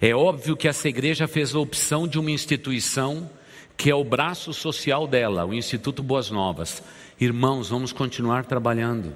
É 0.00 0.14
óbvio 0.14 0.56
que 0.56 0.68
essa 0.68 0.88
igreja 0.88 1.26
fez 1.26 1.52
a 1.56 1.58
opção 1.58 2.06
de 2.06 2.20
uma 2.20 2.30
instituição 2.30 3.28
que 3.76 3.90
é 3.90 3.94
o 3.96 4.04
braço 4.04 4.54
social 4.54 5.08
dela, 5.08 5.44
o 5.44 5.52
Instituto 5.52 6.04
Boas 6.04 6.30
Novas. 6.30 6.84
Irmãos, 7.20 7.68
vamos 7.68 7.92
continuar 7.92 8.44
trabalhando. 8.44 9.12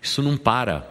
Isso 0.00 0.22
não 0.22 0.36
para. 0.36 0.88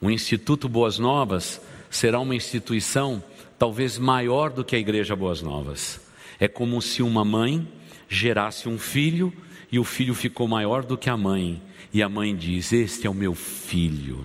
O 0.00 0.10
Instituto 0.10 0.66
Boas 0.66 0.98
Novas 0.98 1.60
será 1.90 2.20
uma 2.20 2.34
instituição 2.34 3.22
talvez 3.58 3.98
maior 3.98 4.48
do 4.48 4.64
que 4.64 4.74
a 4.74 4.78
Igreja 4.78 5.14
Boas 5.14 5.42
Novas. 5.42 6.00
É 6.40 6.48
como 6.48 6.80
se 6.80 7.02
uma 7.02 7.22
mãe 7.22 7.68
gerasse 8.08 8.66
um 8.66 8.78
filho 8.78 9.30
e 9.72 9.78
o 9.78 9.84
filho 9.84 10.14
ficou 10.14 10.46
maior 10.46 10.84
do 10.84 10.98
que 10.98 11.08
a 11.08 11.16
mãe. 11.16 11.60
E 11.92 12.02
a 12.02 12.08
mãe 12.08 12.36
diz: 12.36 12.72
Este 12.72 13.06
é 13.06 13.10
o 13.10 13.14
meu 13.14 13.34
filho. 13.34 14.22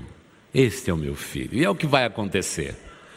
Este 0.54 0.91
é 0.91 0.93
o 0.93 0.98
meu 0.98 1.16
filho. 1.16 1.52
E 1.54 1.64
é 1.64 1.70
o 1.70 1.76
que 1.76 1.88
vai 1.88 2.04
acontecer. 2.04 2.76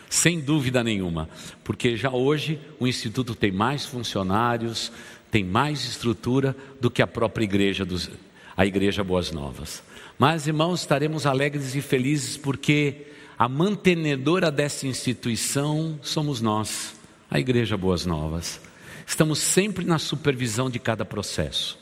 Sem 0.09 0.41
dúvida 0.41 0.83
nenhuma, 0.83 1.29
porque 1.63 1.97
já 1.97 2.11
hoje 2.11 2.59
o 2.81 2.87
instituto 2.87 3.35
tem 3.35 3.53
mais 3.53 3.87
funcionários, 3.87 4.91
tem 5.31 5.45
mais 5.45 5.85
estrutura 5.85 6.57
do 6.81 6.91
que 6.91 7.01
a 7.01 7.07
própria 7.07 7.45
igreja, 7.45 7.85
dos, 7.85 8.11
a 8.57 8.67
igreja 8.67 9.05
Boas 9.05 9.31
Novas. 9.31 9.83
Mas, 10.19 10.49
irmãos, 10.49 10.81
estaremos 10.81 11.27
alegres 11.27 11.77
e 11.77 11.81
felizes 11.81 12.37
porque 12.37 13.07
a 13.39 13.49
mantenedora 13.49 14.51
dessa 14.51 14.87
instituição 14.87 15.99
somos 16.03 16.41
nós, 16.41 16.95
a 17.31 17.39
igreja 17.39 17.77
Boas 17.77 18.05
Novas. 18.05 18.61
Estamos 19.07 19.39
sempre 19.39 19.85
na 19.85 19.99
supervisão 19.99 20.69
de 20.69 20.81
cada 20.81 21.05
processo. 21.05 21.79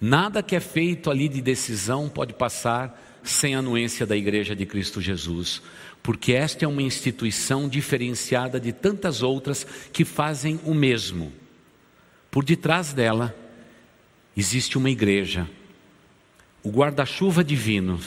Nada 0.00 0.42
que 0.42 0.56
é 0.56 0.60
feito 0.60 1.10
ali 1.10 1.28
de 1.28 1.40
decisão 1.40 2.08
pode 2.08 2.32
passar 2.32 3.00
sem 3.22 3.54
a 3.54 3.60
anuência 3.60 4.04
da 4.04 4.16
Igreja 4.16 4.54
de 4.54 4.66
Cristo 4.66 5.00
Jesus, 5.00 5.62
porque 6.02 6.32
esta 6.32 6.64
é 6.64 6.68
uma 6.68 6.82
instituição 6.82 7.68
diferenciada 7.68 8.60
de 8.60 8.72
tantas 8.72 9.22
outras 9.22 9.66
que 9.92 10.04
fazem 10.04 10.60
o 10.64 10.74
mesmo. 10.74 11.32
Por 12.30 12.44
detrás 12.44 12.92
dela 12.92 13.34
existe 14.36 14.76
uma 14.76 14.90
igreja, 14.90 15.48
o 16.62 16.70
guarda-chuva 16.70 17.42
divino. 17.42 17.98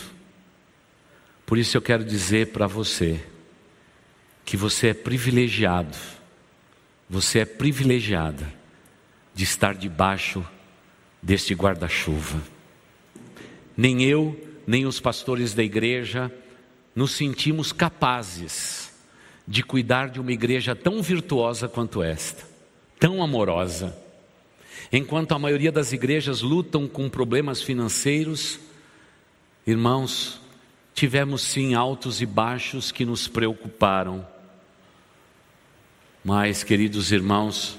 Por 1.45 1.57
isso 1.57 1.77
eu 1.77 1.81
quero 1.81 2.03
dizer 2.03 2.51
para 2.51 2.67
você 2.67 3.23
que 4.45 4.55
você 4.55 4.89
é 4.89 4.93
privilegiado, 4.93 5.97
você 7.09 7.39
é 7.39 7.45
privilegiada 7.45 8.53
de 9.33 9.43
estar 9.43 9.73
debaixo 9.73 10.45
deste 11.21 11.53
guarda-chuva. 11.53 12.41
Nem 13.75 14.03
eu, 14.03 14.35
nem 14.65 14.85
os 14.85 14.99
pastores 14.99 15.53
da 15.53 15.63
igreja 15.63 16.31
nos 16.95 17.11
sentimos 17.11 17.71
capazes 17.71 18.91
de 19.47 19.63
cuidar 19.63 20.09
de 20.09 20.19
uma 20.19 20.31
igreja 20.31 20.75
tão 20.75 21.01
virtuosa 21.01 21.67
quanto 21.67 22.03
esta, 22.03 22.43
tão 22.99 23.23
amorosa. 23.23 23.97
Enquanto 24.91 25.31
a 25.33 25.39
maioria 25.39 25.71
das 25.71 25.93
igrejas 25.93 26.41
lutam 26.41 26.87
com 26.87 27.09
problemas 27.09 27.61
financeiros, 27.61 28.59
irmãos, 29.65 30.41
tivemos 30.93 31.43
sim 31.43 31.75
altos 31.75 32.21
e 32.21 32.25
baixos 32.25 32.91
que 32.91 33.05
nos 33.05 33.27
preocuparam. 33.27 34.27
Mas, 36.23 36.63
queridos 36.63 37.11
irmãos, 37.11 37.77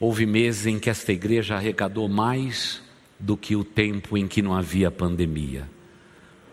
houve 0.00 0.26
meses 0.26 0.66
em 0.66 0.78
que 0.78 0.90
esta 0.90 1.12
igreja 1.12 1.56
arrecadou 1.56 2.08
mais 2.08 2.80
do 3.18 3.36
que 3.36 3.56
o 3.56 3.64
tempo 3.64 4.16
em 4.16 4.28
que 4.28 4.40
não 4.40 4.54
havia 4.54 4.90
pandemia. 4.90 5.68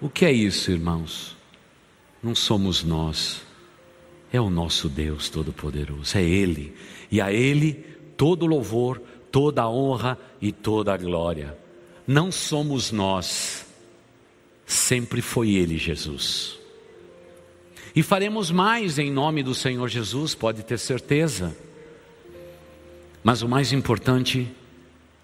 O 0.02 0.10
que 0.10 0.26
é 0.26 0.32
isso, 0.32 0.72
irmãos? 0.72 1.36
Não 2.22 2.34
somos 2.34 2.84
nós, 2.84 3.42
é 4.32 4.42
o 4.42 4.50
nosso 4.50 4.90
Deus 4.90 5.30
Todo-Poderoso, 5.30 6.18
é 6.18 6.24
Ele, 6.24 6.74
e 7.12 7.22
a 7.22 7.32
Ele 7.32 7.74
todo 8.18 8.46
louvor, 8.46 9.02
toda 9.32 9.62
a 9.62 9.70
honra 9.70 10.18
e 10.42 10.52
toda 10.52 10.94
a 10.94 10.98
glória. 10.98 11.58
Não 12.08 12.32
somos 12.32 12.92
nós, 12.92 13.66
sempre 14.66 15.22
foi 15.22 15.52
Ele, 15.52 15.78
Jesus. 15.78 16.58
E 17.96 18.04
faremos 18.04 18.52
mais 18.52 19.00
em 19.00 19.12
nome 19.12 19.42
do 19.42 19.56
Senhor 19.56 19.88
Jesus, 19.88 20.36
pode 20.36 20.64
ter 20.64 20.78
certeza. 20.78 21.56
Mas 23.26 23.42
o 23.42 23.50
mais 23.50 23.74
importante 23.74 24.48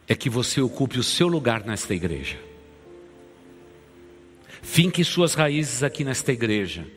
é 0.08 0.16
que 0.16 0.28
você 0.28 0.60
ocupe 0.60 0.98
o 0.98 1.04
seu 1.04 1.28
lugar 1.28 1.64
nesta 1.64 1.94
igreja. 1.94 2.36
Finque 4.60 5.04
suas 5.04 5.36
raízes 5.36 5.84
aqui 5.84 6.04
nesta 6.04 6.32
igreja 6.32 6.88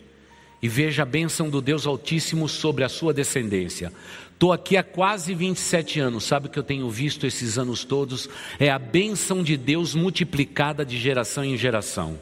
e 0.62 0.66
veja 0.66 1.02
a 1.02 1.04
bênção 1.04 1.50
do 1.50 1.60
Deus 1.60 1.86
Altíssimo 1.86 2.48
sobre 2.48 2.84
a 2.84 2.88
sua 2.88 3.12
descendência. 3.12 3.92
Estou 4.32 4.50
aqui 4.50 4.78
há 4.78 4.82
quase 4.82 5.34
27 5.34 6.00
anos, 6.00 6.24
sabe 6.24 6.46
o 6.46 6.50
que 6.50 6.58
eu 6.58 6.62
tenho 6.62 6.88
visto 6.88 7.26
esses 7.26 7.58
anos 7.58 7.84
todos? 7.84 8.26
É 8.58 8.70
a 8.70 8.78
bênção 8.78 9.42
de 9.42 9.58
Deus 9.58 9.94
multiplicada 9.94 10.86
de 10.86 10.98
geração 10.98 11.44
em 11.44 11.58
geração. 11.58 12.18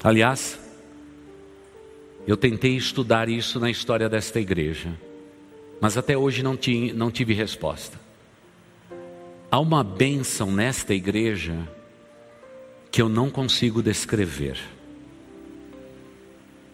Aliás, 0.00 0.60
eu 2.24 2.36
tentei 2.36 2.76
estudar 2.76 3.28
isso 3.28 3.58
na 3.58 3.68
história 3.68 4.08
desta 4.08 4.38
igreja, 4.38 4.96
mas 5.80 5.96
até 5.96 6.16
hoje 6.16 6.42
não, 6.42 6.58
não 6.94 7.10
tive 7.10 7.34
resposta. 7.34 7.98
Há 9.50 9.58
uma 9.60 9.82
bênção 9.82 10.50
nesta 10.50 10.92
igreja 10.92 11.56
que 12.90 13.00
eu 13.00 13.08
não 13.08 13.30
consigo 13.30 13.82
descrever. 13.82 14.58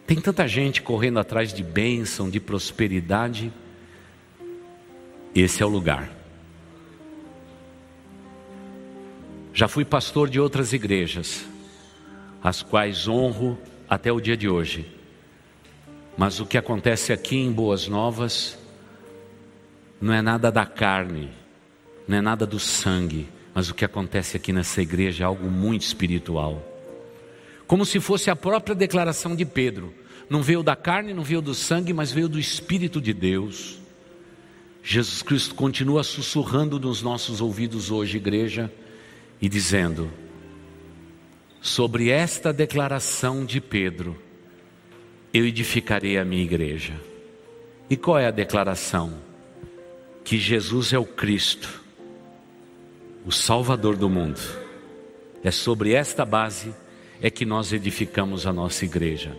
Tem 0.07 0.21
tanta 0.21 0.47
gente 0.47 0.83
correndo 0.83 1.19
atrás 1.19 1.53
de 1.53 1.63
bênção, 1.63 2.29
de 2.29 2.41
prosperidade. 2.41 3.53
Esse 5.35 5.63
é 5.63 5.67
o 5.67 5.69
lugar. 5.69 6.11
Já 9.53 9.69
fui 9.69 9.85
pastor 9.85 10.29
de 10.29 10.41
outras 10.41 10.73
igrejas, 10.73 11.45
as 12.43 12.61
quais 12.61 13.07
honro 13.07 13.57
até 13.89 14.11
o 14.11 14.21
dia 14.21 14.37
de 14.37 14.49
hoje. 14.49 14.85
Mas 16.17 16.41
o 16.41 16.47
que 16.47 16.59
acontece 16.59 17.13
aqui 17.13 17.37
em 17.37 17.53
Boas 17.53 17.87
Novas 17.87 18.59
não 20.05 20.13
é 20.13 20.21
nada 20.21 20.53
da 20.53 20.67
carne, 20.67 21.31
não 22.07 22.19
é 22.19 22.21
nada 22.21 22.45
do 22.45 22.61
sangue, 22.61 23.27
mas 23.55 23.71
o 23.71 23.75
que 23.75 23.87
acontece 23.87 24.37
aqui 24.37 24.53
nessa 24.53 24.83
igreja 24.83 25.25
é 25.25 25.27
algo 25.27 25.51
muito 25.51 25.81
espiritual. 25.81 26.63
Como 27.67 27.87
se 27.87 27.99
fosse 27.99 28.29
a 28.29 28.37
própria 28.37 28.75
declaração 28.75 29.35
de 29.35 29.47
Pedro: 29.47 29.95
não 30.29 30.43
veio 30.43 30.63
da 30.63 30.77
carne, 30.77 31.15
não 31.15 31.23
veio 31.23 31.41
do 31.41 31.55
sangue, 31.55 31.95
mas 31.95 32.13
veio 32.13 32.29
do 32.29 32.39
Espírito 32.39 33.01
de 33.01 33.15
Deus. 33.15 33.79
Jesus 34.83 35.23
Cristo 35.23 35.55
continua 35.55 36.05
sussurrando 36.05 36.79
nos 36.79 37.01
nossos 37.01 37.41
ouvidos 37.41 37.91
hoje, 37.91 38.19
igreja, 38.19 38.71
e 39.41 39.49
dizendo: 39.49 40.11
sobre 41.63 42.11
esta 42.11 42.53
declaração 42.53 43.43
de 43.43 43.59
Pedro, 43.59 44.21
eu 45.33 45.47
edificarei 45.47 46.19
a 46.19 46.27
minha 46.27 46.43
igreja. 46.43 46.93
E 47.89 47.97
qual 47.97 48.19
é 48.19 48.27
a 48.27 48.31
declaração? 48.31 49.33
Que 50.25 50.39
Jesus 50.39 50.93
é 50.93 50.99
o 50.99 51.05
Cristo 51.05 51.85
o 53.25 53.33
Salvador 53.33 53.97
do 53.97 54.09
mundo. 54.09 54.41
É 55.43 55.51
sobre 55.51 55.93
esta 55.93 56.25
base 56.25 56.75
é 57.22 57.31
que 57.31 57.45
nós 57.45 57.72
edificamos 57.72 58.47
a 58.47 58.53
nossa 58.53 58.85
igreja. 58.85 59.39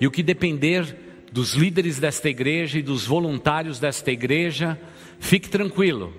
E 0.00 0.06
o 0.06 0.10
que 0.10 0.22
depender 0.22 0.96
dos 1.30 1.52
líderes 1.52 1.98
desta 1.98 2.28
igreja 2.28 2.78
e 2.78 2.82
dos 2.82 3.06
voluntários 3.06 3.78
desta 3.78 4.10
igreja, 4.10 4.80
fique 5.18 5.48
tranquilo. 5.48 6.14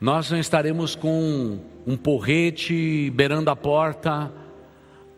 Nós 0.00 0.30
não 0.30 0.38
estaremos 0.38 0.94
com 0.94 1.58
um 1.86 1.96
porrete 1.96 3.10
beirando 3.10 3.50
a 3.50 3.56
porta, 3.56 4.32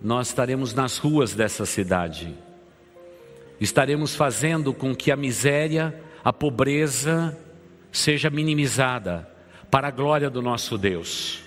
nós 0.01 0.28
estaremos 0.28 0.72
nas 0.72 0.99
ruas 0.99 1.34
dessa 1.34 1.66
cidade. 1.66 2.34
Estaremos 3.61 4.14
fazendo 4.14 4.72
com 4.72 4.94
que 4.94 5.11
a 5.11 5.16
miséria, 5.16 5.94
a 6.22 6.32
pobreza 6.32 7.36
seja 7.97 8.28
minimizada 8.28 9.28
para 9.70 9.88
a 9.88 9.90
glória 9.90 10.28
do 10.28 10.42
nosso 10.42 10.76
Deus. 10.76 11.40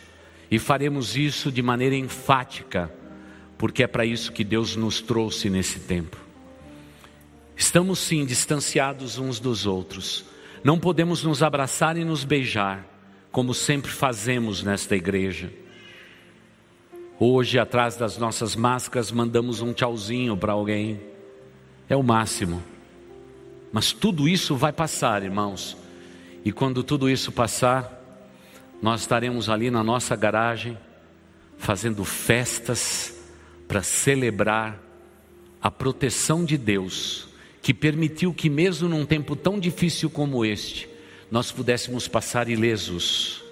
E 0.49 0.57
faremos 0.57 1.15
isso 1.15 1.51
de 1.51 1.61
maneira 1.61 1.95
enfática, 1.95 2.91
porque 3.57 3.83
é 3.83 3.87
para 3.87 4.05
isso 4.05 4.31
que 4.31 4.43
Deus 4.43 4.75
nos 4.75 4.99
trouxe 4.99 5.49
nesse 5.49 5.81
tempo. 5.81 6.17
Estamos 7.55 7.99
sim 7.99 8.25
distanciados 8.25 9.17
uns 9.17 9.39
dos 9.39 9.65
outros, 9.65 10.25
não 10.63 10.79
podemos 10.79 11.23
nos 11.23 11.43
abraçar 11.43 11.97
e 11.97 12.03
nos 12.03 12.23
beijar, 12.23 12.85
como 13.31 13.53
sempre 13.53 13.91
fazemos 13.91 14.63
nesta 14.63 14.95
igreja. 14.95 15.53
Hoje, 17.19 17.59
atrás 17.59 17.95
das 17.95 18.17
nossas 18.17 18.55
máscaras, 18.55 19.11
mandamos 19.11 19.61
um 19.61 19.73
tchauzinho 19.73 20.35
para 20.35 20.53
alguém, 20.53 20.99
é 21.87 21.95
o 21.95 22.01
máximo. 22.01 22.63
Mas 23.71 23.91
tudo 23.91 24.27
isso 24.27 24.55
vai 24.55 24.71
passar, 24.71 25.21
irmãos, 25.21 25.77
e 26.43 26.51
quando 26.51 26.83
tudo 26.83 27.09
isso 27.09 27.31
passar, 27.31 27.95
nós 28.81 29.01
estaremos 29.01 29.49
ali 29.49 29.69
na 29.69 29.83
nossa 29.83 30.15
garagem 30.15 30.77
fazendo 31.57 32.05
festas 32.05 33.13
para 33.67 33.83
celebrar 33.83 34.81
a 35.61 35.69
proteção 35.69 36.45
de 36.45 36.57
Deus, 36.57 37.27
que 37.61 37.73
permitiu 37.73 38.33
que, 38.33 38.49
mesmo 38.49 38.87
num 38.87 39.05
tempo 39.05 39.35
tão 39.35 39.59
difícil 39.59 40.09
como 40.09 40.45
este, 40.45 40.87
nós 41.29 41.51
pudéssemos 41.51 42.07
passar 42.07 42.47
ilesos 42.47 43.43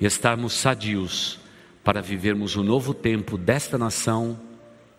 e 0.00 0.06
estarmos 0.06 0.54
sadios 0.54 1.38
para 1.84 2.00
vivermos 2.00 2.56
o 2.56 2.62
novo 2.62 2.94
tempo 2.94 3.36
desta 3.36 3.76
nação 3.76 4.40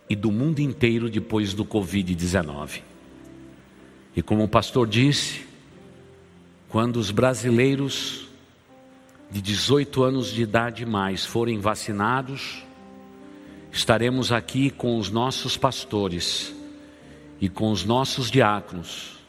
e 0.10 0.16
do 0.16 0.32
mundo 0.32 0.60
inteiro 0.60 1.10
depois 1.10 1.54
do 1.54 1.66
Covid-19. 1.66 2.82
E 4.16 4.22
como 4.22 4.44
o 4.44 4.48
pastor 4.48 4.88
disse, 4.88 5.49
quando 6.70 6.98
os 6.98 7.12
brasileiros 7.12 8.28
de 9.30 9.42
18 9.42 10.04
anos 10.04 10.32
de 10.32 10.42
idade 10.42 10.86
mais 10.86 11.26
forem 11.26 11.60
vacinados, 11.60 12.64
estaremos 13.72 14.32
aqui 14.32 14.70
com 14.70 14.98
os 14.98 15.10
nossos 15.10 15.58
pastores 15.58 16.56
e 17.42 17.50
com 17.50 17.72
os 17.72 17.84
nossos 17.84 18.32
diáconos. 18.32 19.20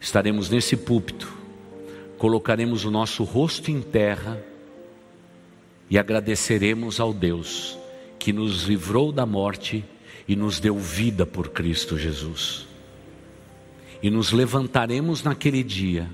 Estaremos 0.00 0.50
nesse 0.50 0.76
púlpito 0.76 1.38
colocaremos 2.18 2.84
o 2.84 2.90
nosso 2.90 3.22
rosto 3.22 3.70
em 3.70 3.80
terra 3.80 4.42
e 5.88 5.96
agradeceremos 5.96 7.00
ao 7.00 7.14
Deus 7.14 7.78
que 8.18 8.32
nos 8.32 8.64
livrou 8.64 9.12
da 9.12 9.24
morte 9.24 9.84
e 10.26 10.34
nos 10.34 10.58
deu 10.58 10.76
vida 10.76 11.24
por 11.24 11.50
Cristo 11.50 11.96
Jesus. 11.96 12.66
E 14.02 14.10
nos 14.10 14.32
levantaremos 14.32 15.22
naquele 15.22 15.62
dia, 15.62 16.10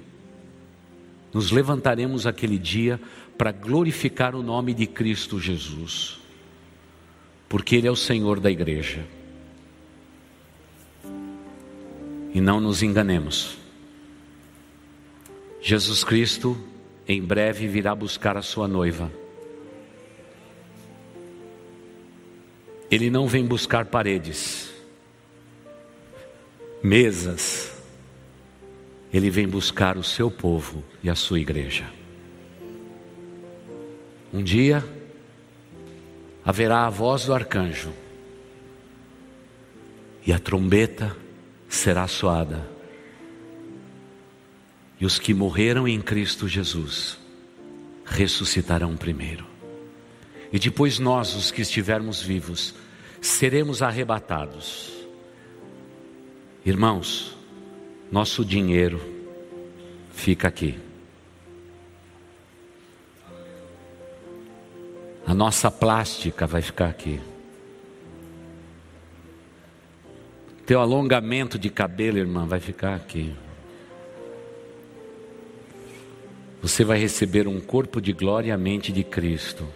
nos 1.35 1.51
levantaremos 1.51 2.27
aquele 2.27 2.57
dia 2.57 3.01
para 3.37 3.51
glorificar 3.51 4.37
o 4.37 4.43
nome 4.43 4.73
de 4.73 4.87
Cristo 4.87 5.41
Jesus, 5.41 6.21
porque 7.49 7.75
Ele 7.75 7.89
é 7.89 7.91
o 7.91 7.97
Senhor 7.97 8.39
da 8.39 8.51
igreja. 8.51 9.05
E 12.33 12.41
não 12.41 12.61
nos 12.61 12.83
enganemos, 12.83 13.59
Jesus 15.61 16.05
Cristo 16.05 16.57
em 17.07 17.21
breve 17.21 17.67
virá 17.67 17.95
buscar 17.95 18.37
a 18.37 18.43
sua 18.43 18.69
noiva. 18.69 19.11
Ele 22.91 23.11
não 23.11 23.27
vem 23.27 23.45
buscar 23.45 23.87
paredes, 23.87 24.73
mesas. 26.83 27.74
Ele 29.15 29.31
vem 29.31 29.47
buscar 29.47 29.97
o 29.97 30.03
seu 30.03 30.29
povo 30.29 30.83
e 31.01 31.09
a 31.09 31.15
sua 31.15 31.39
igreja. 31.39 31.89
Um 34.33 34.43
dia 34.43 34.85
haverá 36.45 36.85
a 36.85 36.91
voz 36.91 37.27
do 37.27 37.33
arcanjo 37.33 37.93
e 40.27 40.33
a 40.33 40.39
trombeta 40.41 41.17
será 41.69 42.09
soada. 42.09 42.69
E 45.01 45.07
os 45.07 45.21
que 45.21 45.33
morreram 45.33 45.87
em 45.87 46.01
Cristo 46.01 46.49
Jesus 46.49 47.17
ressuscitarão 48.05 48.97
primeiro. 48.97 49.47
E 50.53 50.59
depois 50.59 50.99
nós, 50.99 51.37
os 51.37 51.53
que 51.53 51.63
estivermos 51.63 52.21
vivos, 52.21 52.75
seremos 53.21 53.81
arrebatados. 53.81 54.93
Irmãos, 56.67 57.34
nosso 58.11 58.45
dinheiro 58.45 59.01
fica 60.13 60.49
aqui. 60.49 60.79
A 65.27 65.35
nossa 65.35 65.71
plástica 65.71 66.47
vai 66.47 66.63
ficar 66.63 66.89
aqui. 66.89 67.21
Teu 70.67 70.81
alongamento 70.81 71.59
de 71.59 71.69
cabelo, 71.69 72.19
irmã, 72.19 72.47
vai 72.47 72.61
ficar 72.61 72.95
aqui. 72.95 73.35
Você 76.63 76.85
vai 76.85 76.99
receber 76.99 77.47
um 77.47 77.61
corpo 77.61 78.01
de 78.01 78.13
glória 78.13 78.49
e 78.49 78.53
a 78.53 78.57
mente 78.57 78.91
de 78.91 79.05
Cristo. 79.05 79.67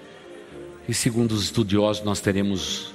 E 0.89 0.95
segundo 0.95 1.33
os 1.33 1.45
estudiosos, 1.45 2.03
nós 2.03 2.21
teremos, 2.21 2.95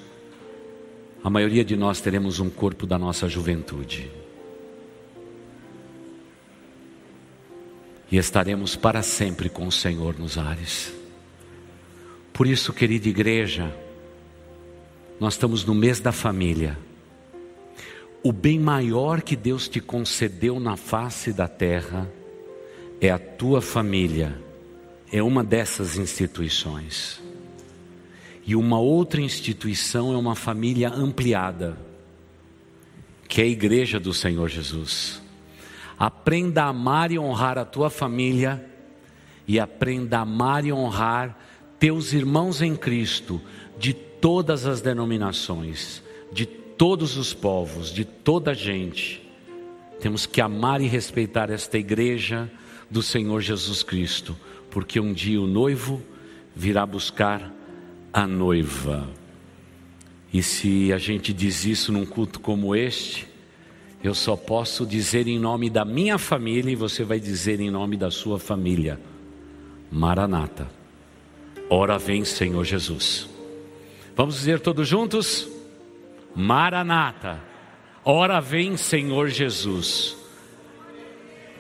a 1.23 1.29
maioria 1.29 1.63
de 1.63 1.75
nós 1.75 2.01
teremos 2.01 2.39
um 2.39 2.49
corpo 2.49 2.88
da 2.88 2.97
nossa 2.97 3.29
juventude. 3.29 4.22
E 8.12 8.18
estaremos 8.18 8.76
para 8.76 9.01
sempre 9.01 9.49
com 9.49 9.66
o 9.68 9.72
Senhor 9.72 10.18
nos 10.20 10.38
ares. 10.38 10.93
Por 12.32 12.47
isso, 12.47 12.74
querida 12.74 13.08
igreja, 13.08 13.74
nós 15.20 15.36
estamos 15.36 15.64
no 15.64 15.74
mês 15.74 15.99
da 15.99 16.12
família. 16.12 16.78
O 18.24 18.32
bem 18.32 18.60
maior 18.60 19.22
que 19.22 19.36
Deus 19.36 19.68
te 19.68 19.80
concedeu 19.80 20.60
na 20.60 20.76
face 20.76 21.32
da 21.32 21.47
terra 21.47 22.10
é 22.99 23.10
a 23.10 23.18
tua 23.18 23.62
família, 23.62 24.38
é 25.12 25.22
uma 25.22 25.43
dessas 25.43 25.97
instituições. 25.97 27.22
E 28.45 28.56
uma 28.56 28.80
outra 28.80 29.22
instituição 29.22 30.14
é 30.14 30.18
uma 30.18 30.36
família 30.36 30.89
ampliada, 30.89 31.78
que 33.28 33.41
é 33.41 33.45
a 33.45 33.47
igreja 33.47 33.99
do 33.99 34.14
Senhor 34.14 34.49
Jesus. 34.49 35.22
Aprenda 35.97 36.63
a 36.63 36.67
amar 36.67 37.11
e 37.11 37.19
honrar 37.19 37.57
a 37.57 37.65
tua 37.65 37.89
família, 37.89 38.65
e 39.47 39.59
aprenda 39.59 40.17
a 40.17 40.21
amar 40.21 40.65
e 40.65 40.71
honrar 40.71 41.37
teus 41.79 42.13
irmãos 42.13 42.61
em 42.61 42.75
Cristo, 42.75 43.41
de 43.77 43.93
todas 43.93 44.65
as 44.65 44.81
denominações, 44.81 46.01
de 46.31 46.45
todos 46.45 47.17
os 47.17 47.33
povos, 47.33 47.91
de 47.91 48.05
toda 48.05 48.51
a 48.51 48.53
gente. 48.53 49.21
Temos 49.99 50.25
que 50.25 50.41
amar 50.41 50.81
e 50.81 50.87
respeitar 50.87 51.49
esta 51.49 51.77
igreja 51.77 52.49
do 52.89 53.01
Senhor 53.01 53.41
Jesus 53.41 53.83
Cristo, 53.83 54.35
porque 54.69 54.99
um 54.99 55.13
dia 55.13 55.41
o 55.41 55.47
noivo 55.47 56.01
virá 56.55 56.85
buscar 56.85 57.51
a 58.11 58.27
noiva. 58.27 59.09
E 60.31 60.41
se 60.41 60.91
a 60.93 60.97
gente 60.97 61.31
diz 61.33 61.65
isso 61.65 61.91
num 61.91 62.05
culto 62.05 62.39
como 62.39 62.75
este, 62.75 63.27
eu 64.04 64.14
só 64.14 64.36
posso 64.36 64.86
dizer 64.86 65.28
em 65.28 65.39
nome 65.39 65.70
da 65.70 65.86
minha 65.86 66.18
família 66.18 66.72
e 66.72 66.76
você 66.76 67.06
vai 67.06 67.20
dizer 67.22 67.62
em 67.62 67.72
nome 67.72 67.95
da 67.95 68.12
sua 68.12 68.38
família. 68.38 68.99
Maranata. 69.89 70.68
Ora 71.70 71.97
vem, 71.97 72.26
Senhor 72.26 72.66
Jesus. 72.66 73.30
Vamos 74.16 74.36
dizer 74.36 74.60
todos 74.60 74.88
juntos? 74.88 75.47
Maranata. 76.36 77.41
Ora 78.04 78.41
vem, 78.41 78.76
Senhor 78.76 79.30
Jesus. 79.30 80.18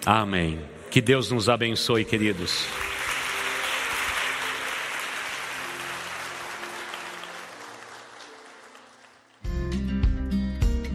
Amém. 0.05 0.59
Que 0.91 0.99
Deus 0.99 1.31
nos 1.31 1.47
abençoe, 1.47 2.03
queridos. 2.03 2.67